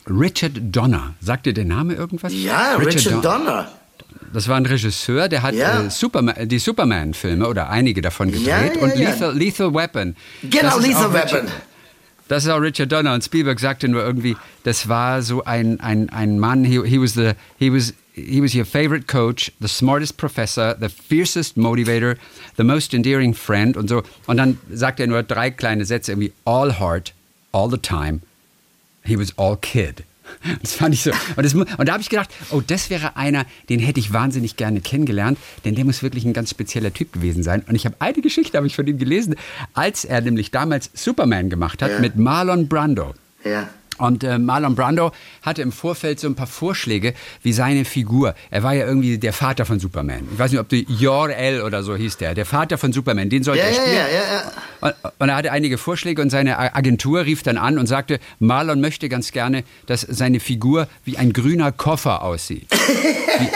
Richard 0.08 0.54
Donner. 0.72 1.14
Sagt 1.22 1.46
dir 1.46 1.54
der 1.54 1.66
Name 1.66 1.94
irgendwas? 1.94 2.34
Ja, 2.34 2.76
Richard, 2.76 3.14
Don- 3.16 3.22
Donner. 3.22 3.72
Das 4.34 4.48
war 4.48 4.58
ein 4.58 4.66
Regisseur, 4.66 5.28
der 5.30 5.42
hat 5.44 5.54
Ja. 5.56 5.84
äh, 5.84 5.90
Superman, 5.90 6.48
die 6.48 6.60
Superman-Filme 6.60 7.48
oder 7.48 7.70
einige 7.70 8.02
davon 8.02 8.30
gedreht 8.32 8.48
Ja, 8.48 8.64
ja, 8.64 8.82
und. 8.82 8.96
Lethal, 8.96 9.38
Lethal 9.38 9.74
Weapon. 9.74 10.16
Genau, 10.42 10.78
Lethal 10.80 11.06
auch 11.06 11.14
Richard- 11.14 11.34
Weapon. 11.34 11.52
Das 12.32 12.46
ist 12.46 12.50
auch 12.50 12.62
Richard 12.62 12.90
Donner 12.90 13.14
und 13.14 13.26
Spielberg 13.26 13.60
sagte 13.60 13.90
nur 13.90 14.04
irgendwie, 14.04 14.38
das 14.64 14.88
war 14.88 15.22
so 15.22 15.44
ein, 15.44 15.82
ein, 15.82 16.10
ein 16.12 16.40
Mann, 16.40 16.64
he, 16.64 16.82
he, 16.86 16.98
was 16.98 17.14
the, 17.14 17.34
he, 17.60 17.70
was, 17.70 17.94
he 18.14 18.42
was 18.42 18.56
your 18.56 18.64
favorite 18.64 19.06
coach, 19.06 19.52
the 19.60 19.68
smartest 19.68 20.16
professor, 20.16 20.74
the 20.80 20.88
fiercest 20.88 21.58
motivator, 21.58 22.16
the 22.56 22.64
most 22.64 22.94
endearing 22.94 23.34
friend 23.34 23.76
und 23.76 23.90
so. 23.90 24.04
Und 24.28 24.38
dann 24.38 24.58
sagt 24.72 25.02
er 25.02 25.08
nur 25.08 25.24
drei 25.24 25.52
kleine 25.52 25.84
Sätze 25.84 26.14
irgendwie, 26.14 26.32
all 26.46 26.80
heart, 26.80 27.12
all 27.52 27.70
the 27.70 27.78
time, 27.78 28.22
he 29.04 29.18
was 29.18 29.38
all 29.38 29.58
kid. 29.58 30.06
Das 30.62 30.74
fand 30.74 30.94
ich 30.94 31.04
so. 31.04 31.12
Und, 31.36 31.44
das, 31.44 31.54
und 31.54 31.68
da 31.88 31.94
habe 31.94 32.02
ich 32.02 32.10
gedacht, 32.10 32.30
oh, 32.52 32.62
das 32.66 32.90
wäre 32.90 33.16
einer, 33.16 33.46
den 33.70 33.80
hätte 33.80 34.00
ich 34.00 34.14
wahnsinnig 34.14 34.56
gerne 34.58 34.82
kennengelernt, 34.82 35.38
denn 35.66 35.76
der 35.76 35.86
muss 35.86 36.04
wirklich 36.04 36.26
ein 36.26 36.34
ganz 36.34 36.50
spezieller 36.50 36.94
Typ 36.94 37.14
gewesen 37.14 37.44
sein. 37.44 37.64
Und 37.68 37.76
ich 37.76 37.86
habe 37.86 37.96
eine 38.00 38.22
Geschichte, 38.22 38.58
habe 38.58 38.68
ich 38.68 38.76
von 38.76 38.88
ihm 38.88 38.98
gelesen, 38.98 39.36
als 39.74 40.06
er 40.06 40.22
nämlich 40.22 40.52
damals 40.52 40.90
Superman 40.94 41.50
gemacht 41.50 41.82
hat 41.82 41.92
Ja. 41.92 42.00
mit 42.00 42.16
Marlon 42.16 42.68
Brando. 42.68 43.14
Ja. 43.44 43.70
Und 43.98 44.24
äh, 44.24 44.40
Marlon 44.40 44.74
Brando 44.76 45.12
hatte 45.44 45.62
im 45.62 45.72
Vorfeld 45.72 46.20
so 46.20 46.28
ein 46.28 46.34
paar 46.34 46.48
Vorschläge, 46.48 47.14
wie 47.44 47.54
seine 47.54 47.86
Figur. 47.86 48.34
Er 48.50 48.64
war 48.64 48.74
ja 48.74 48.86
irgendwie 48.88 49.18
der 49.20 49.34
Vater 49.34 49.66
von 49.66 49.80
Superman. 49.80 50.28
Ich 50.34 50.40
weiß 50.40 50.52
nicht, 50.52 50.60
ob 50.60 50.70
du 50.70 50.78
Jor-El 50.78 51.62
oder 51.62 51.84
so 51.84 51.96
hieß 51.96 52.18
der. 52.18 52.34
Der 52.34 52.46
Vater 52.48 52.78
von 52.80 52.94
Superman, 52.94 53.30
den 53.30 53.44
sollte 53.44 53.62
Ja, 53.62 53.68
er 53.68 53.74
spielen. 53.74 53.96
ja, 53.96 54.08
ja, 54.08 54.34
ja. 54.34 54.52
Und, 54.82 54.96
und 55.20 55.30
er 55.30 55.36
hatte 55.36 55.52
einige 55.52 55.78
Vorschläge 55.78 56.22
und 56.22 56.30
seine 56.32 56.58
Agentur 56.58 57.26
rief 57.26 57.44
dann 57.44 57.58
an 57.58 57.78
und 57.78 57.86
sagte, 57.86 58.20
Marlon 58.40 58.82
möchte 58.82 59.08
ganz 59.08 59.32
gerne, 59.32 59.64
dass 59.86 60.02
seine 60.02 60.40
Figur 60.40 60.88
wie 61.06 61.18
ein 61.18 61.32
grüner 61.34 61.72
Koffer 61.72 62.24
aussieht. 62.24 62.68
Wie, 63.40 63.48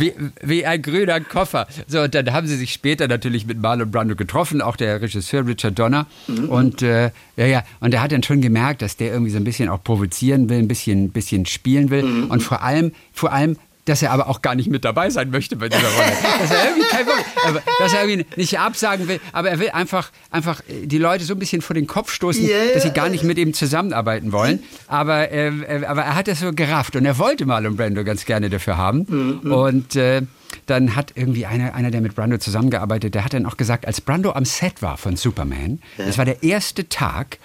wie 0.00 0.66
ein 0.66 0.82
grüner 0.82 1.20
Koffer. 1.20 1.66
So, 1.86 2.02
und 2.02 2.14
dann 2.14 2.32
haben 2.32 2.46
sie 2.46 2.56
sich 2.56 2.72
später 2.72 3.08
natürlich 3.08 3.46
mit 3.46 3.60
Marlon 3.60 3.90
Brando 3.90 4.16
getroffen, 4.16 4.62
auch 4.62 4.76
der 4.76 5.00
Regisseur 5.00 5.46
Richard 5.46 5.78
Donner. 5.78 6.06
Und 6.48 6.82
äh, 6.82 7.10
ja, 7.36 7.46
ja, 7.46 7.62
und 7.80 7.94
er 7.94 8.02
hat 8.02 8.12
dann 8.12 8.22
schon 8.22 8.40
gemerkt, 8.40 8.82
dass 8.82 8.96
der 8.96 9.12
irgendwie 9.12 9.30
so 9.30 9.36
ein 9.38 9.44
bisschen 9.44 9.68
auch 9.68 9.82
provozieren 9.82 10.48
will, 10.48 10.58
ein 10.58 10.68
bisschen, 10.68 11.10
bisschen 11.10 11.46
spielen 11.46 11.90
will. 11.90 12.04
Und 12.28 12.42
vor 12.42 12.62
allem, 12.62 12.92
vor 13.12 13.32
allem 13.32 13.56
dass 13.88 14.02
er 14.02 14.10
aber 14.12 14.28
auch 14.28 14.42
gar 14.42 14.54
nicht 14.54 14.68
mit 14.70 14.84
dabei 14.84 15.10
sein 15.10 15.30
möchte 15.30 15.56
bei 15.56 15.68
dieser 15.68 15.88
Rolle. 15.88 16.12
Dass 16.40 16.50
er 16.50 16.64
irgendwie 16.68 16.88
kein 16.88 17.06
aber, 17.46 17.62
dass 17.78 17.92
er 17.94 18.04
irgendwie 18.06 18.26
nicht 18.36 18.58
absagen 18.58 19.08
will, 19.08 19.20
aber 19.32 19.50
er 19.50 19.58
will 19.58 19.70
einfach, 19.70 20.10
einfach 20.30 20.60
die 20.68 20.98
Leute 20.98 21.24
so 21.24 21.34
ein 21.34 21.38
bisschen 21.38 21.62
vor 21.62 21.74
den 21.74 21.86
Kopf 21.86 22.12
stoßen, 22.12 22.42
Ja, 22.44 22.56
ja. 22.56 22.74
dass 22.74 22.82
sie 22.82 22.90
gar 22.90 23.08
nicht 23.08 23.24
mit 23.24 23.38
ihm 23.38 23.54
zusammenarbeiten 23.54 24.32
wollen. 24.32 24.62
Aber, 24.86 25.30
äh, 25.30 25.48
äh, 25.48 25.84
aber 25.86 26.02
er 26.02 26.14
hat 26.14 26.28
das 26.28 26.40
so 26.40 26.52
gerafft 26.52 26.96
und 26.96 27.04
er 27.04 27.18
wollte 27.18 27.46
Marlon 27.46 27.76
Brando 27.76 28.04
ganz 28.04 28.24
gerne 28.24 28.50
dafür 28.50 28.76
haben. 28.76 29.06
Mhm, 29.42 29.52
Und 29.52 29.96
äh, 29.96 30.22
dann 30.66 30.96
hat 30.96 31.12
irgendwie 31.14 31.46
einer, 31.46 31.74
einer, 31.74 31.90
der 31.90 32.00
mit 32.00 32.14
Brando 32.14 32.38
zusammengearbeitet, 32.38 33.14
der 33.14 33.24
hat 33.24 33.32
dann 33.34 33.46
auch 33.46 33.56
gesagt, 33.56 33.86
als 33.86 34.00
Brando 34.00 34.32
am 34.32 34.44
Set 34.44 34.82
war 34.82 34.96
von 34.96 35.16
Superman, 35.16 35.80
das 35.96 36.18
war 36.18 36.24
der 36.24 36.42
erste 36.42 36.88
Tag, 36.88 37.38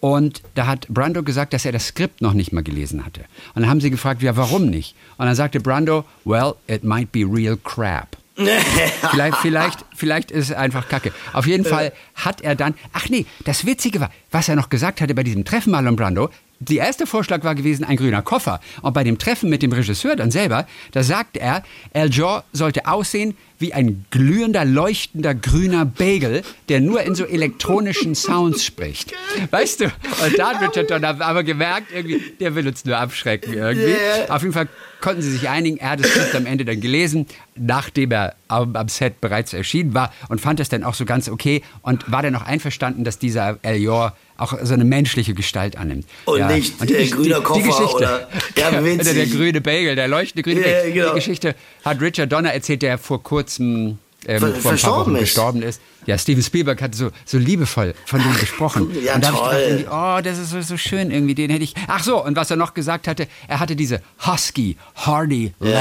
und 0.00 0.42
da 0.54 0.66
hat 0.66 0.86
Brando 0.88 1.22
gesagt, 1.22 1.52
dass 1.52 1.64
er 1.64 1.72
das 1.72 1.88
Skript 1.88 2.20
noch 2.20 2.32
nicht 2.32 2.52
mal 2.52 2.62
gelesen 2.62 3.04
hatte. 3.04 3.22
Und 3.54 3.62
dann 3.62 3.70
haben 3.70 3.80
sie 3.80 3.90
gefragt, 3.90 4.22
ja, 4.22 4.36
warum 4.36 4.66
nicht? 4.66 4.94
Und 5.16 5.26
dann 5.26 5.34
sagte 5.34 5.60
Brando, 5.60 6.04
well, 6.24 6.54
it 6.68 6.84
might 6.84 7.10
be 7.10 7.20
real 7.20 7.56
crap. 7.56 8.16
vielleicht, 9.10 9.36
vielleicht, 9.38 9.84
vielleicht 9.96 10.30
ist 10.30 10.50
es 10.50 10.56
einfach 10.56 10.88
Kacke. 10.88 11.12
Auf 11.32 11.48
jeden 11.48 11.64
Fall 11.64 11.92
hat 12.14 12.40
er 12.40 12.54
dann, 12.54 12.74
ach 12.92 13.08
nee, 13.08 13.26
das 13.44 13.66
Witzige 13.66 14.00
war, 14.00 14.12
was 14.30 14.48
er 14.48 14.54
noch 14.54 14.68
gesagt 14.68 15.00
hatte 15.00 15.12
bei 15.14 15.24
diesem 15.24 15.44
Treffen 15.44 15.72
Marlon 15.72 15.96
Brando, 15.96 16.30
der 16.60 16.78
erste 16.78 17.06
Vorschlag 17.06 17.44
war 17.44 17.54
gewesen, 17.54 17.84
ein 17.84 17.96
grüner 17.96 18.22
Koffer. 18.22 18.60
Und 18.82 18.92
bei 18.92 19.04
dem 19.04 19.18
Treffen 19.18 19.48
mit 19.48 19.62
dem 19.62 19.72
Regisseur 19.72 20.16
dann 20.16 20.30
selber, 20.30 20.66
da 20.92 21.02
sagte 21.02 21.40
er, 21.40 21.62
El 21.92 22.10
Jor 22.10 22.44
sollte 22.52 22.86
aussehen 22.86 23.36
wie 23.58 23.72
ein 23.72 24.06
glühender, 24.10 24.64
leuchtender 24.64 25.34
grüner 25.34 25.84
Bagel, 25.84 26.42
der 26.68 26.80
nur 26.80 27.02
in 27.02 27.14
so 27.14 27.24
elektronischen 27.24 28.14
Sounds 28.14 28.64
spricht. 28.64 29.12
Weißt 29.50 29.80
du? 29.80 29.84
Und 29.86 30.38
da 30.38 30.54
hat 30.54 30.62
Richard 30.62 30.90
Donner 30.90 31.20
aber 31.20 31.42
gemerkt, 31.42 31.88
irgendwie, 31.92 32.20
der 32.38 32.54
will 32.54 32.68
uns 32.68 32.84
nur 32.84 32.96
abschrecken 32.96 33.54
irgendwie. 33.54 33.88
Yeah. 33.88 34.34
Auf 34.34 34.42
jeden 34.42 34.54
Fall 34.54 34.68
konnten 35.00 35.22
sie 35.22 35.30
sich 35.30 35.48
einigen. 35.48 35.76
Er 35.78 35.90
hat 35.90 36.00
das 36.00 36.10
Skript 36.10 36.34
am 36.34 36.46
Ende 36.46 36.64
dann 36.64 36.80
gelesen, 36.80 37.26
nachdem 37.54 38.10
er 38.12 38.34
am, 38.48 38.74
am 38.76 38.88
Set 38.88 39.20
bereits 39.20 39.52
erschienen 39.52 39.94
war 39.94 40.12
und 40.28 40.40
fand 40.40 40.60
es 40.60 40.68
dann 40.68 40.84
auch 40.84 40.94
so 40.94 41.04
ganz 41.04 41.28
okay 41.28 41.62
und 41.82 42.10
war 42.10 42.22
dann 42.22 42.34
auch 42.36 42.42
einverstanden, 42.42 43.04
dass 43.04 43.18
dieser 43.18 43.58
El 43.62 43.76
Jor 43.76 44.16
auch 44.36 44.56
so 44.62 44.74
eine 44.74 44.84
menschliche 44.84 45.34
Gestalt 45.34 45.76
annimmt. 45.76 46.06
Und 46.24 46.46
nicht, 46.48 46.80
die 46.88 46.94
äh, 46.94 47.02
Gesch- 47.04 47.14
grüner 47.16 47.40
Koffer 47.40 47.62
Geschichte, 47.66 47.94
oder- 47.96 48.28
ja, 48.56 48.84
witzig. 48.84 49.14
der 49.14 49.26
grüne 49.26 49.60
Bagel, 49.60 49.96
der 49.96 50.08
leuchtende 50.08 50.42
grüne 50.42 50.60
Ja, 50.66 50.76
Bagel. 50.78 50.92
genau. 50.92 51.08
Die 51.10 51.14
Geschichte 51.16 51.54
hat 51.84 52.00
Richard 52.00 52.30
Donner 52.32 52.52
erzählt, 52.52 52.82
der 52.82 52.98
vor 52.98 53.22
kurzem 53.22 53.98
ähm, 54.26 54.40
Ver- 54.40 54.54
verstorben 54.54 55.14
ist. 55.16 55.20
gestorben 55.20 55.62
ist. 55.62 55.80
Ja, 56.06 56.16
Steven 56.18 56.42
Spielberg 56.42 56.80
hat 56.80 56.94
so, 56.94 57.10
so 57.26 57.38
liebevoll 57.38 57.94
von 58.06 58.22
dem 58.22 58.34
gesprochen. 58.38 58.90
ja, 59.04 59.14
und 59.14 59.24
da 59.24 59.32
hab 59.32 59.52
ich 59.58 59.68
gedacht, 59.78 59.92
oh, 59.92 60.22
das 60.22 60.38
ist 60.38 60.50
so, 60.50 60.60
so 60.62 60.76
schön 60.76 61.10
irgendwie, 61.10 61.34
den 61.34 61.50
hätte 61.50 61.64
ich. 61.64 61.74
Ach 61.86 62.02
so, 62.02 62.24
und 62.24 62.34
was 62.36 62.50
er 62.50 62.56
noch 62.56 62.72
gesagt 62.74 63.06
hatte, 63.08 63.28
er 63.46 63.60
hatte 63.60 63.76
diese 63.76 64.00
husky, 64.26 64.76
hearty 65.06 65.52
laugh. 65.60 65.72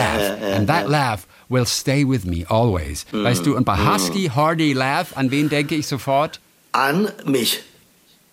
ja, 0.42 0.50
ja, 0.50 0.56
and 0.58 0.68
that 0.68 0.88
laugh 0.90 1.26
will 1.50 1.66
stay 1.66 2.06
with 2.08 2.26
me 2.26 2.46
always. 2.50 3.06
Mhm. 3.12 3.24
Weißt 3.24 3.46
du, 3.46 3.56
und 3.56 3.64
bei 3.64 3.78
husky, 3.78 4.30
hearty 4.36 4.74
laugh, 4.74 5.16
an 5.16 5.32
wen 5.32 5.50
denke 5.50 5.76
ich 5.76 5.88
sofort? 5.88 6.40
An 6.74 7.10
mich. 7.26 7.64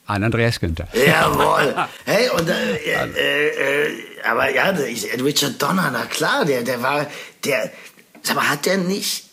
An 0.06 0.22
Andreas 0.22 0.58
Günther. 0.60 0.88
Jawohl. 0.92 1.74
Hey, 2.04 2.28
und 2.28 2.46
äh, 2.48 2.74
äh, 2.76 3.86
äh, 3.86 3.90
aber 4.28 4.54
ja, 4.54 4.64
Richard 5.22 5.62
Donner, 5.62 5.90
na 5.92 6.04
klar, 6.06 6.44
der, 6.44 6.62
der 6.62 6.82
war, 6.82 7.06
der, 7.44 7.70
sag 8.22 8.36
mal, 8.36 8.48
hat 8.50 8.66
der 8.66 8.76
nicht, 8.78 9.24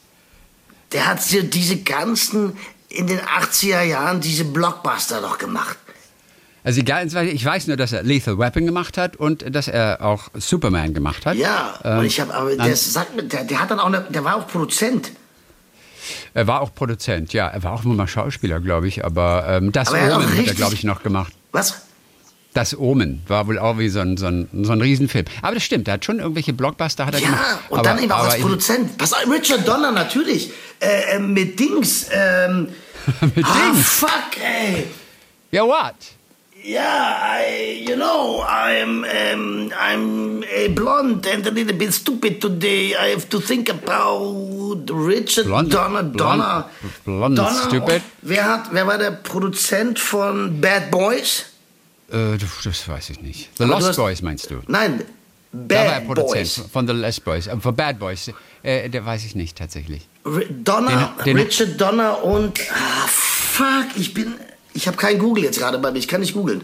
der 0.93 1.07
hat 1.07 1.21
so 1.21 1.41
diese 1.41 1.77
ganzen, 1.77 2.57
in 2.89 3.07
den 3.07 3.19
80er 3.19 3.81
Jahren, 3.83 4.21
diese 4.21 4.45
Blockbuster 4.45 5.21
noch 5.21 5.37
gemacht. 5.37 5.77
Also 6.63 6.81
egal, 6.81 7.07
ich 7.27 7.43
weiß 7.43 7.67
nur, 7.67 7.77
dass 7.77 7.91
er 7.91 8.03
Lethal 8.03 8.37
Weapon 8.37 8.65
gemacht 8.65 8.97
hat 8.97 9.15
und 9.15 9.43
dass 9.55 9.67
er 9.67 10.01
auch 10.01 10.29
Superman 10.35 10.93
gemacht 10.93 11.25
hat. 11.25 11.35
Ja, 11.35 11.79
Ähm, 11.83 11.99
und 11.99 12.05
ich 12.05 12.19
habe, 12.19 12.33
aber 12.33 12.55
der 12.55 12.75
sagt 12.75 13.09
der, 13.31 13.43
der 13.45 13.59
hat 13.59 13.71
dann 13.71 13.79
auch, 13.79 13.87
eine, 13.87 14.01
der 14.09 14.23
war 14.23 14.35
auch 14.35 14.47
Produzent. 14.47 15.11
Er 16.33 16.47
war 16.47 16.61
auch 16.61 16.73
Produzent, 16.73 17.33
ja. 17.33 17.47
Er 17.47 17.63
war 17.63 17.73
auch 17.73 17.83
nur 17.83 17.95
mal 17.95 18.07
Schauspieler, 18.07 18.59
glaube 18.59 18.87
ich. 18.87 19.03
Aber 19.03 19.45
ähm, 19.47 19.71
das 19.71 19.87
Aber 19.87 19.97
er 19.97 20.15
hat 20.15 20.23
Omen 20.23 20.37
hat 20.37 20.47
er, 20.47 20.53
glaube 20.53 20.75
ich, 20.75 20.83
noch 20.83 21.01
gemacht. 21.01 21.33
Was? 21.51 21.81
Das 22.53 22.77
Omen 22.77 23.21
war 23.27 23.47
wohl 23.47 23.57
auch 23.59 23.77
wie 23.77 23.87
so 23.87 24.01
ein, 24.01 24.17
so, 24.17 24.25
ein, 24.25 24.47
so 24.63 24.73
ein 24.73 24.81
Riesenfilm. 24.81 25.25
Aber 25.41 25.55
das 25.55 25.63
stimmt, 25.63 25.87
er 25.87 25.95
hat 25.95 26.05
schon 26.05 26.19
irgendwelche 26.19 26.51
Blockbuster 26.51 27.05
hat 27.05 27.13
er 27.13 27.21
gemacht. 27.21 27.39
Ja, 27.41 27.59
und 27.69 27.79
aber, 27.79 27.89
dann 27.89 28.03
eben 28.03 28.11
auch 28.11 28.25
als 28.25 28.41
Produzent. 28.41 29.01
Auf, 29.01 29.13
Richard 29.31 29.65
Donner 29.65 29.91
natürlich. 29.91 30.51
Äh, 30.79 31.15
äh, 31.15 31.19
mit 31.19 31.59
Dings. 31.59 32.07
Ähm, 32.11 32.67
Mit 33.35 33.45
ah, 33.45 33.71
Dings? 33.71 33.87
fuck, 33.87 34.37
ey. 34.43 34.87
Ja, 35.51 35.65
what? 35.65 35.95
Yeah, 36.63 37.17
I, 37.19 37.83
you 37.87 37.95
know, 37.95 38.43
I'm, 38.47 39.03
um, 39.03 39.71
I'm 39.75 40.43
a 40.43 40.67
blonde 40.67 41.25
and 41.25 41.45
a 41.47 41.49
little 41.49 41.75
bit 41.75 41.91
stupid 41.91 42.39
today. 42.39 42.95
I 42.95 43.07
have 43.07 43.27
to 43.29 43.39
think 43.39 43.67
about 43.69 44.91
Richard 44.91 45.47
Blond? 45.47 45.71
Donner. 45.71 46.03
Donner. 46.03 46.65
blond 47.03 47.39
and 47.39 47.57
stupid? 47.57 48.03
Wer 48.21 48.45
hat, 48.45 48.69
wer 48.71 48.85
war 48.85 48.99
der 48.99 49.11
Produzent 49.11 49.97
von 49.97 50.61
Bad 50.61 50.91
Boys? 50.91 51.50
Äh, 52.11 52.37
das 52.63 52.87
weiß 52.87 53.09
ich 53.11 53.21
nicht. 53.21 53.49
The 53.57 53.63
Aber 53.63 53.73
Lost 53.75 53.89
hast- 53.89 53.95
Boys 53.97 54.21
meinst 54.21 54.49
du? 54.51 54.61
Nein, 54.67 55.03
Da 55.53 55.75
war 55.75 55.83
er 55.85 55.91
Bad 56.01 56.07
Produzent 56.07 56.33
Boys. 56.33 56.61
von 56.71 56.87
The 56.87 56.93
Lost 56.93 57.23
Boys. 57.25 57.47
Äh, 57.47 57.57
von 57.57 57.75
Bad 57.75 57.99
Boys. 57.99 58.31
Äh, 58.63 58.89
der 58.89 59.05
weiß 59.05 59.25
ich 59.25 59.35
nicht 59.35 59.57
tatsächlich. 59.57 60.07
R 60.25 60.41
Donner, 60.49 61.13
Den- 61.25 61.35
den- 61.37 61.45
Richard 61.45 61.79
Donner 61.81 62.23
und 62.23 62.59
ah, 62.71 63.07
fuck, 63.07 63.87
ich 63.95 64.13
bin, 64.13 64.33
ich 64.73 64.87
habe 64.87 64.97
kein 64.97 65.17
Google 65.19 65.43
jetzt 65.45 65.59
gerade 65.59 65.77
bei 65.79 65.91
mir. 65.91 65.97
Ich 65.99 66.07
kann 66.07 66.21
nicht 66.21 66.33
googeln. 66.33 66.61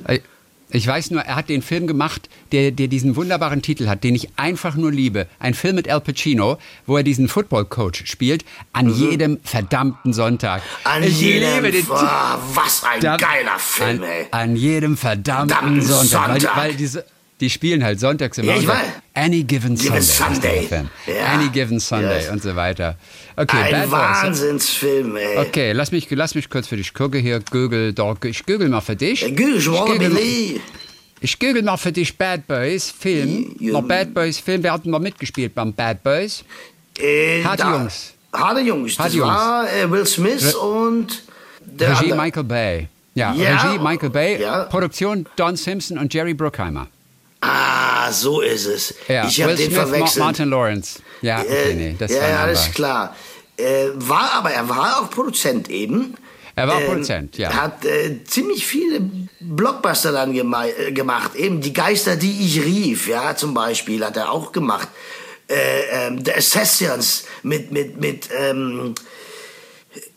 Ich 0.69 0.85
weiß 0.85 1.11
nur, 1.11 1.21
er 1.21 1.35
hat 1.37 1.47
den 1.47 1.61
Film 1.61 1.87
gemacht, 1.87 2.27
der, 2.51 2.71
der 2.71 2.87
diesen 2.89 3.15
wunderbaren 3.15 3.61
Titel 3.61 3.87
hat, 3.87 4.03
den 4.03 4.15
ich 4.15 4.27
einfach 4.35 4.75
nur 4.75 4.91
liebe. 4.91 5.27
Ein 5.39 5.53
Film 5.53 5.75
mit 5.75 5.87
Al 5.89 6.01
Pacino, 6.01 6.57
wo 6.85 6.97
er 6.97 7.03
diesen 7.03 7.29
Football-Coach 7.29 8.03
spielt, 8.05 8.43
an 8.73 8.89
jedem 8.89 9.39
verdammten 9.43 10.11
Sonntag. 10.11 10.61
Mhm. 10.61 10.91
An 10.91 11.03
ich 11.03 11.21
jedem, 11.21 11.63
liebe 11.63 11.71
den 11.71 11.85
Ah, 11.91 12.37
was 12.53 12.83
ein 12.83 12.99
Titel. 12.99 13.17
geiler 13.17 13.57
Film, 13.59 13.89
an, 13.89 14.03
ey. 14.03 14.25
an 14.31 14.55
jedem 14.57 14.97
verdammten 14.97 15.49
Verdammten 15.55 15.81
Sonntag. 15.81 16.27
Weil, 16.27 16.33
die- 16.35 16.39
Sonntag. 16.41 16.57
weil 16.57 16.73
diese, 16.75 17.05
die 17.39 17.49
spielen 17.49 17.83
halt 17.83 17.99
sonntags 18.01 18.37
immer. 18.37 18.51
Ja, 18.53 18.57
ich 18.59 18.67
weiß. 18.67 18.77
Any 19.13 19.43
Given 19.43 19.77
Sunday. 19.77 19.89
Given 19.99 20.03
Sunday. 20.03 20.69
Ja. 21.07 21.25
Any 21.33 21.49
Given 21.49 21.79
Sunday 21.79 22.17
Yes. 22.23 22.29
und 22.29 22.41
so 22.43 22.55
weiter. 22.55 22.97
Okay, 23.39 23.55
Ein 23.57 23.71
Bad 23.71 23.81
Boys. 23.91 23.91
Wahnsinnsfilm, 23.91 25.15
ey. 25.15 25.37
Okay, 25.37 25.71
lass 25.73 25.91
mich, 25.91 26.07
lass 26.09 26.33
mich 26.33 26.49
kurz 26.49 26.67
für 26.67 26.75
dich 26.75 26.91
gucken 26.93 27.21
hier. 27.21 27.39
Google, 27.51 27.93
Dog. 27.93 28.25
Ich 28.25 28.43
google 28.45 28.67
mal 28.67 28.81
für 28.81 28.95
dich. 28.95 29.21
Google, 29.21 29.59
je 29.59 29.67
wanna 29.71 29.93
google 29.93 30.09
mal- 30.09 30.15
believe. 30.17 30.59
Ich 31.21 31.37
google 31.39 31.61
mal 31.61 31.77
für 31.77 31.91
dich 31.91 32.17
Bad 32.17 32.47
Boys 32.47 32.89
Film. 32.89 33.55
Ja. 33.59 33.73
Noch 33.73 33.83
Bad 33.87 34.13
Boys 34.13 34.39
Film. 34.39 34.63
Wer 34.63 34.73
hat 34.73 34.83
denn 34.85 34.91
mal 34.91 34.99
mitgespielt 34.99 35.53
beim 35.53 35.71
Bad 35.73 36.01
Boys? 36.03 36.43
Äh, 36.99 37.43
Harte 37.43 37.63
da- 37.63 37.77
Jungs. 37.77 38.13
Harte 38.33 38.61
Jungs. 38.61 38.95
Das 38.95 39.05
Harte 39.05 39.17
Jungs. 39.17 39.29
war 39.29 39.71
äh, 39.71 39.89
Will 39.91 40.05
Smith 40.05 40.55
und 40.55 41.23
der 41.63 41.91
Regie 41.91 42.11
andere. 42.11 42.21
Michael 42.25 42.43
Bay. 42.43 42.87
Ja, 43.13 43.33
Ja. 43.33 43.61
Regie 43.61 43.79
Michael 43.83 44.09
Bay. 44.09 44.41
Ja. 44.41 44.63
Produktion 44.65 45.27
Don 45.35 45.55
Simpson 45.55 45.97
und 45.99 46.11
Jerry 46.13 46.33
Bruckheimer. 46.33 46.87
Ah, 48.07 48.11
so 48.13 48.41
ist 48.41 48.65
es. 48.65 48.93
Ja, 49.07 49.27
ich 49.27 49.41
habe 49.41 49.55
den 49.55 49.71
verwechselt. 49.71 50.23
Martin 50.23 50.49
Lawrence. 50.49 50.99
Ja, 51.21 51.41
okay, 51.41 51.73
nee, 51.75 51.95
das 51.97 52.11
ja, 52.11 52.21
war 52.21 52.29
ja, 52.29 52.39
alles 52.43 52.71
klar. 52.73 53.15
Äh, 53.57 53.87
war 53.95 54.33
aber, 54.33 54.51
er 54.51 54.69
war 54.69 55.01
auch 55.01 55.09
Produzent 55.09 55.69
eben. 55.69 56.15
Er 56.55 56.67
war 56.67 56.79
Ähm, 56.81 56.87
Produzent, 56.87 57.37
ja. 57.37 57.53
Hat 57.53 57.85
äh, 57.85 58.23
ziemlich 58.23 58.65
viele 58.65 59.01
Blockbuster 59.39 60.11
dann 60.11 60.33
gema 60.33 60.65
äh, 60.67 60.91
gemacht. 60.91 61.35
Eben 61.35 61.61
Die 61.61 61.73
Geister, 61.73 62.15
die 62.15 62.45
ich 62.45 62.63
rief, 62.63 63.07
ja, 63.07 63.35
zum 63.35 63.53
Beispiel, 63.53 64.03
hat 64.05 64.15
er 64.17 64.31
auch 64.31 64.51
gemacht. 64.51 64.87
Äh, 65.49 66.07
ähm, 66.07 66.23
The 66.25 66.33
Assassins 66.33 67.25
mit, 67.43 67.71
mit, 67.71 67.99
mit, 67.99 68.29
ähm, 68.37 68.95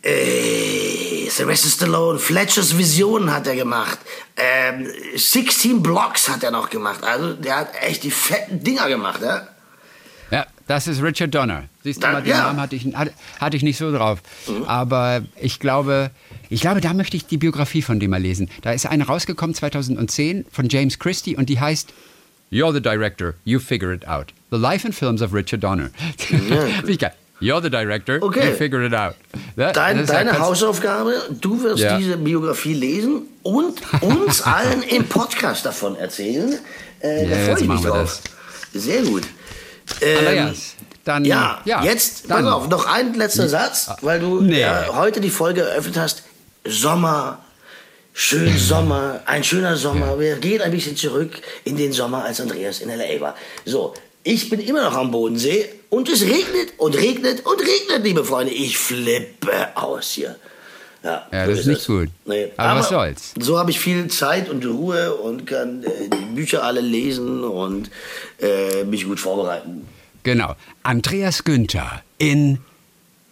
äh, 0.03 1.10
Sylvester 1.31 1.69
Stallone, 1.69 2.19
Fletchers 2.19 2.77
Vision 2.77 3.33
hat 3.33 3.47
er 3.47 3.57
gemacht. 3.57 3.99
Ähm, 4.37 4.89
16 5.17 5.83
Blocks 5.83 6.29
hat 6.29 6.43
er 6.43 6.51
noch 6.51 6.71
gemacht. 6.71 7.05
Also, 7.05 7.35
der 7.35 7.57
hat 7.57 7.69
echt 7.81 8.03
die 8.03 8.11
fetten 8.11 8.63
Dinger 8.63 8.89
gemacht, 8.89 9.21
ja. 9.23 9.47
Ja, 10.31 10.47
das 10.67 10.87
ist 10.87 11.03
Richard 11.03 11.35
Donner. 11.35 11.65
Siehst 11.83 12.03
du 12.03 12.07
mal, 12.07 12.23
den 12.23 12.31
ja. 12.31 12.37
Mhm. 12.37 12.43
Namen 12.43 12.61
hatte 12.61 12.77
ich, 12.77 12.87
hatte, 12.95 13.57
ich 13.57 13.63
nicht 13.63 13.79
so 13.79 13.91
drauf. 13.93 14.21
Aber 14.67 15.23
ich 15.41 15.59
glaube, 15.59 16.11
ich 16.49 16.61
glaube, 16.61 16.81
da 16.81 16.95
möchte 16.95 17.17
ich 17.17 17.27
die 17.27 17.39
Biografie 17.39 17.83
von 17.83 18.01
dem 18.01 18.11
mal 18.11 18.21
lesen. 18.21 18.51
Da 18.63 18.73
ist 18.73 18.87
eine 18.87 19.07
rausgekommen 19.07 19.55
2010 19.55 20.47
von 20.51 20.69
James 20.69 20.99
Christie 20.99 21.37
und 21.37 21.49
die 21.49 21.59
heißt 21.59 21.93
You're 22.53 22.73
the 22.73 22.81
director, 22.81 23.35
you 23.45 23.61
figure 23.61 23.95
it 23.95 24.09
out. 24.09 24.35
The 24.51 24.57
Life 24.57 24.85
and 24.85 24.95
Films 24.95 25.23
of 25.23 25.33
Richard 25.33 25.63
Donner. 25.63 25.91
Wie 26.85 26.97
geil. 26.97 27.13
You're 27.41 27.63
the 27.63 27.71
director, 27.71 28.19
Okay. 28.23 28.51
you 28.51 28.55
figure 28.57 28.85
it 28.87 28.95
out. 28.95 29.15
Ja, 29.57 29.73
Dein, 29.73 29.99
das 29.99 30.09
ja 30.09 30.15
deine 30.17 30.31
ganz- 30.33 30.43
Hausaufgabe, 30.43 31.15
du 31.41 31.63
wirst 31.63 31.83
Ja. 31.83 31.97
diese 31.97 32.17
Biografie 32.19 32.75
lesen 32.75 33.23
und 33.43 33.81
uns 34.03 34.43
allen 34.47 34.83
im 34.83 35.05
Podcast 35.07 35.65
davon 35.67 35.97
erzählen. 35.97 36.59
Äh, 37.03 37.25
Ja, 37.25 37.31
da 37.31 37.45
freue 37.55 37.63
ich 37.63 37.69
mich 37.69 37.81
drauf. 37.81 38.21
Sehr 38.75 39.03
gut. 39.03 39.23
Ähm, 40.03 40.19
Andreas, 40.19 40.75
dann 41.05 41.25
ja, 41.25 41.61
ja, 41.65 41.83
jetzt, 41.83 42.31
dann, 42.31 42.45
pass 42.45 42.53
auf, 42.55 42.69
noch 42.69 42.87
ein 42.87 43.15
letzter 43.15 43.49
Satz, 43.49 43.89
weil 44.03 44.21
du 44.21 44.41
Nee. 44.43 44.63
äh, 44.63 44.89
heute 44.93 45.21
die 45.21 45.31
Folge 45.31 45.63
eröffnet 45.63 45.97
hast. 45.97 46.23
Sommer, 46.67 47.39
schön 48.13 48.57
Sommer, 48.59 49.21
ein 49.27 49.43
schöner 49.43 49.77
Sommer. 49.77 50.21
Wir 50.21 50.37
gehen 50.37 50.61
ein 50.61 50.71
bisschen 50.71 50.95
zurück 50.97 51.33
in 51.65 51.77
den 51.77 51.93
Sommer, 51.93 52.25
als 52.25 52.41
Andreas 52.41 52.81
in 52.81 52.91
L.A. 52.91 53.21
war. 53.21 53.35
So, 53.65 53.95
ich 54.23 54.51
bin 54.51 54.61
immer 54.61 54.83
noch 54.83 54.97
am 54.97 55.11
Bodensee 55.11 55.67
und 55.89 56.09
es 56.09 56.23
regnet 56.23 56.75
und 56.79 56.97
regnet 56.97 57.45
und 57.47 57.61
regnet, 57.61 58.05
liebe 58.05 58.25
Freunde. 58.25 58.53
Ich 58.53 58.79
flippe 58.79 59.77
aus 59.77 60.11
hier. 60.13 60.37
Ja, 61.03 61.27
Ja, 61.33 61.47
das 61.47 61.61
ist 61.61 61.67
nicht 61.67 61.81
es. 61.81 61.87
gut. 61.87 62.09
Aber 62.59 62.81
was 62.81 62.89
soll's. 62.91 63.33
So 63.39 63.59
habe 63.59 63.71
ich 63.71 63.81
viel 63.81 64.09
Zeit 64.09 64.49
und 64.51 64.65
Ruhe 64.67 65.15
und 65.15 65.47
kann 65.47 65.83
äh, 65.83 65.89
die 66.11 66.35
Bücher 66.35 66.63
alle 66.63 66.81
lesen 66.83 67.43
und 67.43 67.91
äh, 68.41 68.85
mich 68.85 69.07
gut 69.07 69.19
vorbereiten. 69.19 69.87
Genau. 70.23 70.55
Andreas 70.83 71.45
Günther 71.45 72.03
in 72.19 72.59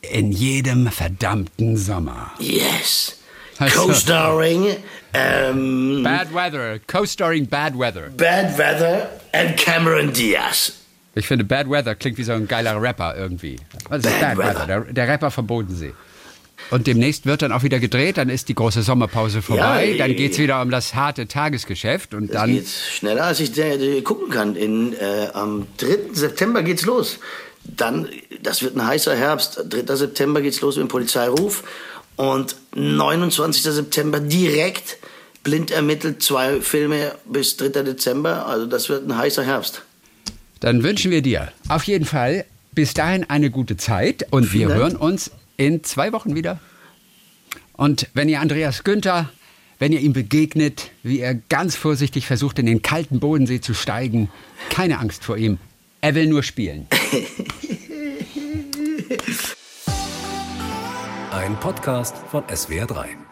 in 0.00 0.32
jedem 0.32 0.86
verdammten 0.90 1.76
Sommer. 1.76 2.32
Yes. 2.38 3.18
Also- 3.58 3.86
Co-starring 3.88 4.76
ähm, 5.12 6.02
Bad 6.04 6.32
Weather, 6.32 6.78
co-starring 6.86 7.46
Bad 7.46 7.76
Weather. 7.78 8.08
Bad 8.16 8.56
Weather 8.56 9.10
and 9.32 9.56
Cameron 9.58 10.12
Diaz. 10.12 10.72
Ich 11.18 11.26
finde, 11.26 11.44
Bad 11.44 11.68
Weather 11.70 11.94
klingt 11.94 12.16
wie 12.18 12.22
so 12.24 12.32
ein 12.32 12.46
geiler 12.48 12.80
Rapper 12.80 13.16
irgendwie. 13.16 13.56
Was 13.88 14.04
ist 14.04 14.20
Bad 14.20 14.36
Bad, 14.36 14.38
Weather. 14.38 14.54
Weather, 14.54 14.66
der, 14.66 14.92
der 14.92 15.08
Rapper 15.08 15.30
vom 15.30 15.46
Bodensee. 15.46 15.92
Und 16.70 16.86
demnächst 16.86 17.24
wird 17.24 17.42
dann 17.42 17.52
auch 17.52 17.62
wieder 17.62 17.78
gedreht, 17.78 18.18
dann 18.18 18.28
ist 18.28 18.48
die 18.48 18.54
große 18.54 18.82
Sommerpause 18.82 19.42
vorbei, 19.42 19.92
Ja, 19.92 19.98
dann 20.06 20.16
geht 20.16 20.32
es 20.32 20.38
wieder 20.38 20.60
um 20.60 20.70
das 20.70 20.94
harte 20.94 21.26
Tagesgeschäft 21.26 22.14
und 22.14 22.28
Das 22.28 22.36
dann. 22.42 22.52
geht 22.52 22.68
schneller, 22.68 23.24
als 23.24 23.40
ich 23.40 24.04
gucken 24.04 24.30
kann. 24.30 24.54
In, 24.56 24.92
äh, 24.92 25.28
am 25.32 25.66
3. 25.78 26.12
September 26.14 26.62
geht's 26.62 26.84
los. 26.84 27.18
Dann, 27.64 28.08
das 28.42 28.62
wird 28.62 28.76
ein 28.76 28.86
heißer 28.86 29.14
Herbst. 29.16 29.64
3. 29.68 29.94
September 29.94 30.40
geht's 30.40 30.60
los 30.60 30.76
mit 30.76 30.86
dem 30.86 30.88
Polizeiruf. 30.88 31.62
Und 32.16 32.56
29. 32.74 33.62
September 33.62 34.20
direkt 34.20 34.98
blind 35.44 35.70
ermittelt 35.70 36.22
zwei 36.22 36.60
Filme 36.60 37.14
bis 37.24 37.56
3. 37.56 37.68
Dezember. 37.82 38.46
Also 38.46 38.66
das 38.66 38.88
wird 38.88 39.08
ein 39.08 39.16
heißer 39.16 39.44
Herbst. 39.44 39.82
Dann 40.60 40.82
wünschen 40.82 41.10
wir 41.10 41.22
dir 41.22 41.52
auf 41.68 41.84
jeden 41.84 42.04
Fall 42.04 42.44
bis 42.72 42.94
dahin 42.94 43.28
eine 43.28 43.50
gute 43.50 43.76
Zeit 43.76 44.26
und 44.30 44.52
wir 44.52 44.68
Dank. 44.68 44.80
hören 44.80 44.96
uns 44.96 45.30
in 45.56 45.84
zwei 45.84 46.12
Wochen 46.12 46.34
wieder. 46.34 46.60
Und 47.72 48.08
wenn 48.14 48.28
ihr 48.28 48.40
Andreas 48.40 48.84
Günther, 48.84 49.30
wenn 49.78 49.92
ihr 49.92 50.00
ihm 50.00 50.12
begegnet, 50.12 50.90
wie 51.02 51.20
er 51.20 51.34
ganz 51.34 51.76
vorsichtig 51.76 52.26
versucht, 52.26 52.58
in 52.58 52.66
den 52.66 52.82
kalten 52.82 53.20
Bodensee 53.20 53.60
zu 53.60 53.74
steigen, 53.74 54.28
keine 54.70 54.98
Angst 54.98 55.24
vor 55.24 55.36
ihm. 55.36 55.58
Er 56.00 56.16
will 56.16 56.26
nur 56.26 56.42
spielen. 56.42 56.88
Ein 61.30 61.58
Podcast 61.60 62.16
von 62.30 62.42
SWR3. 62.44 63.27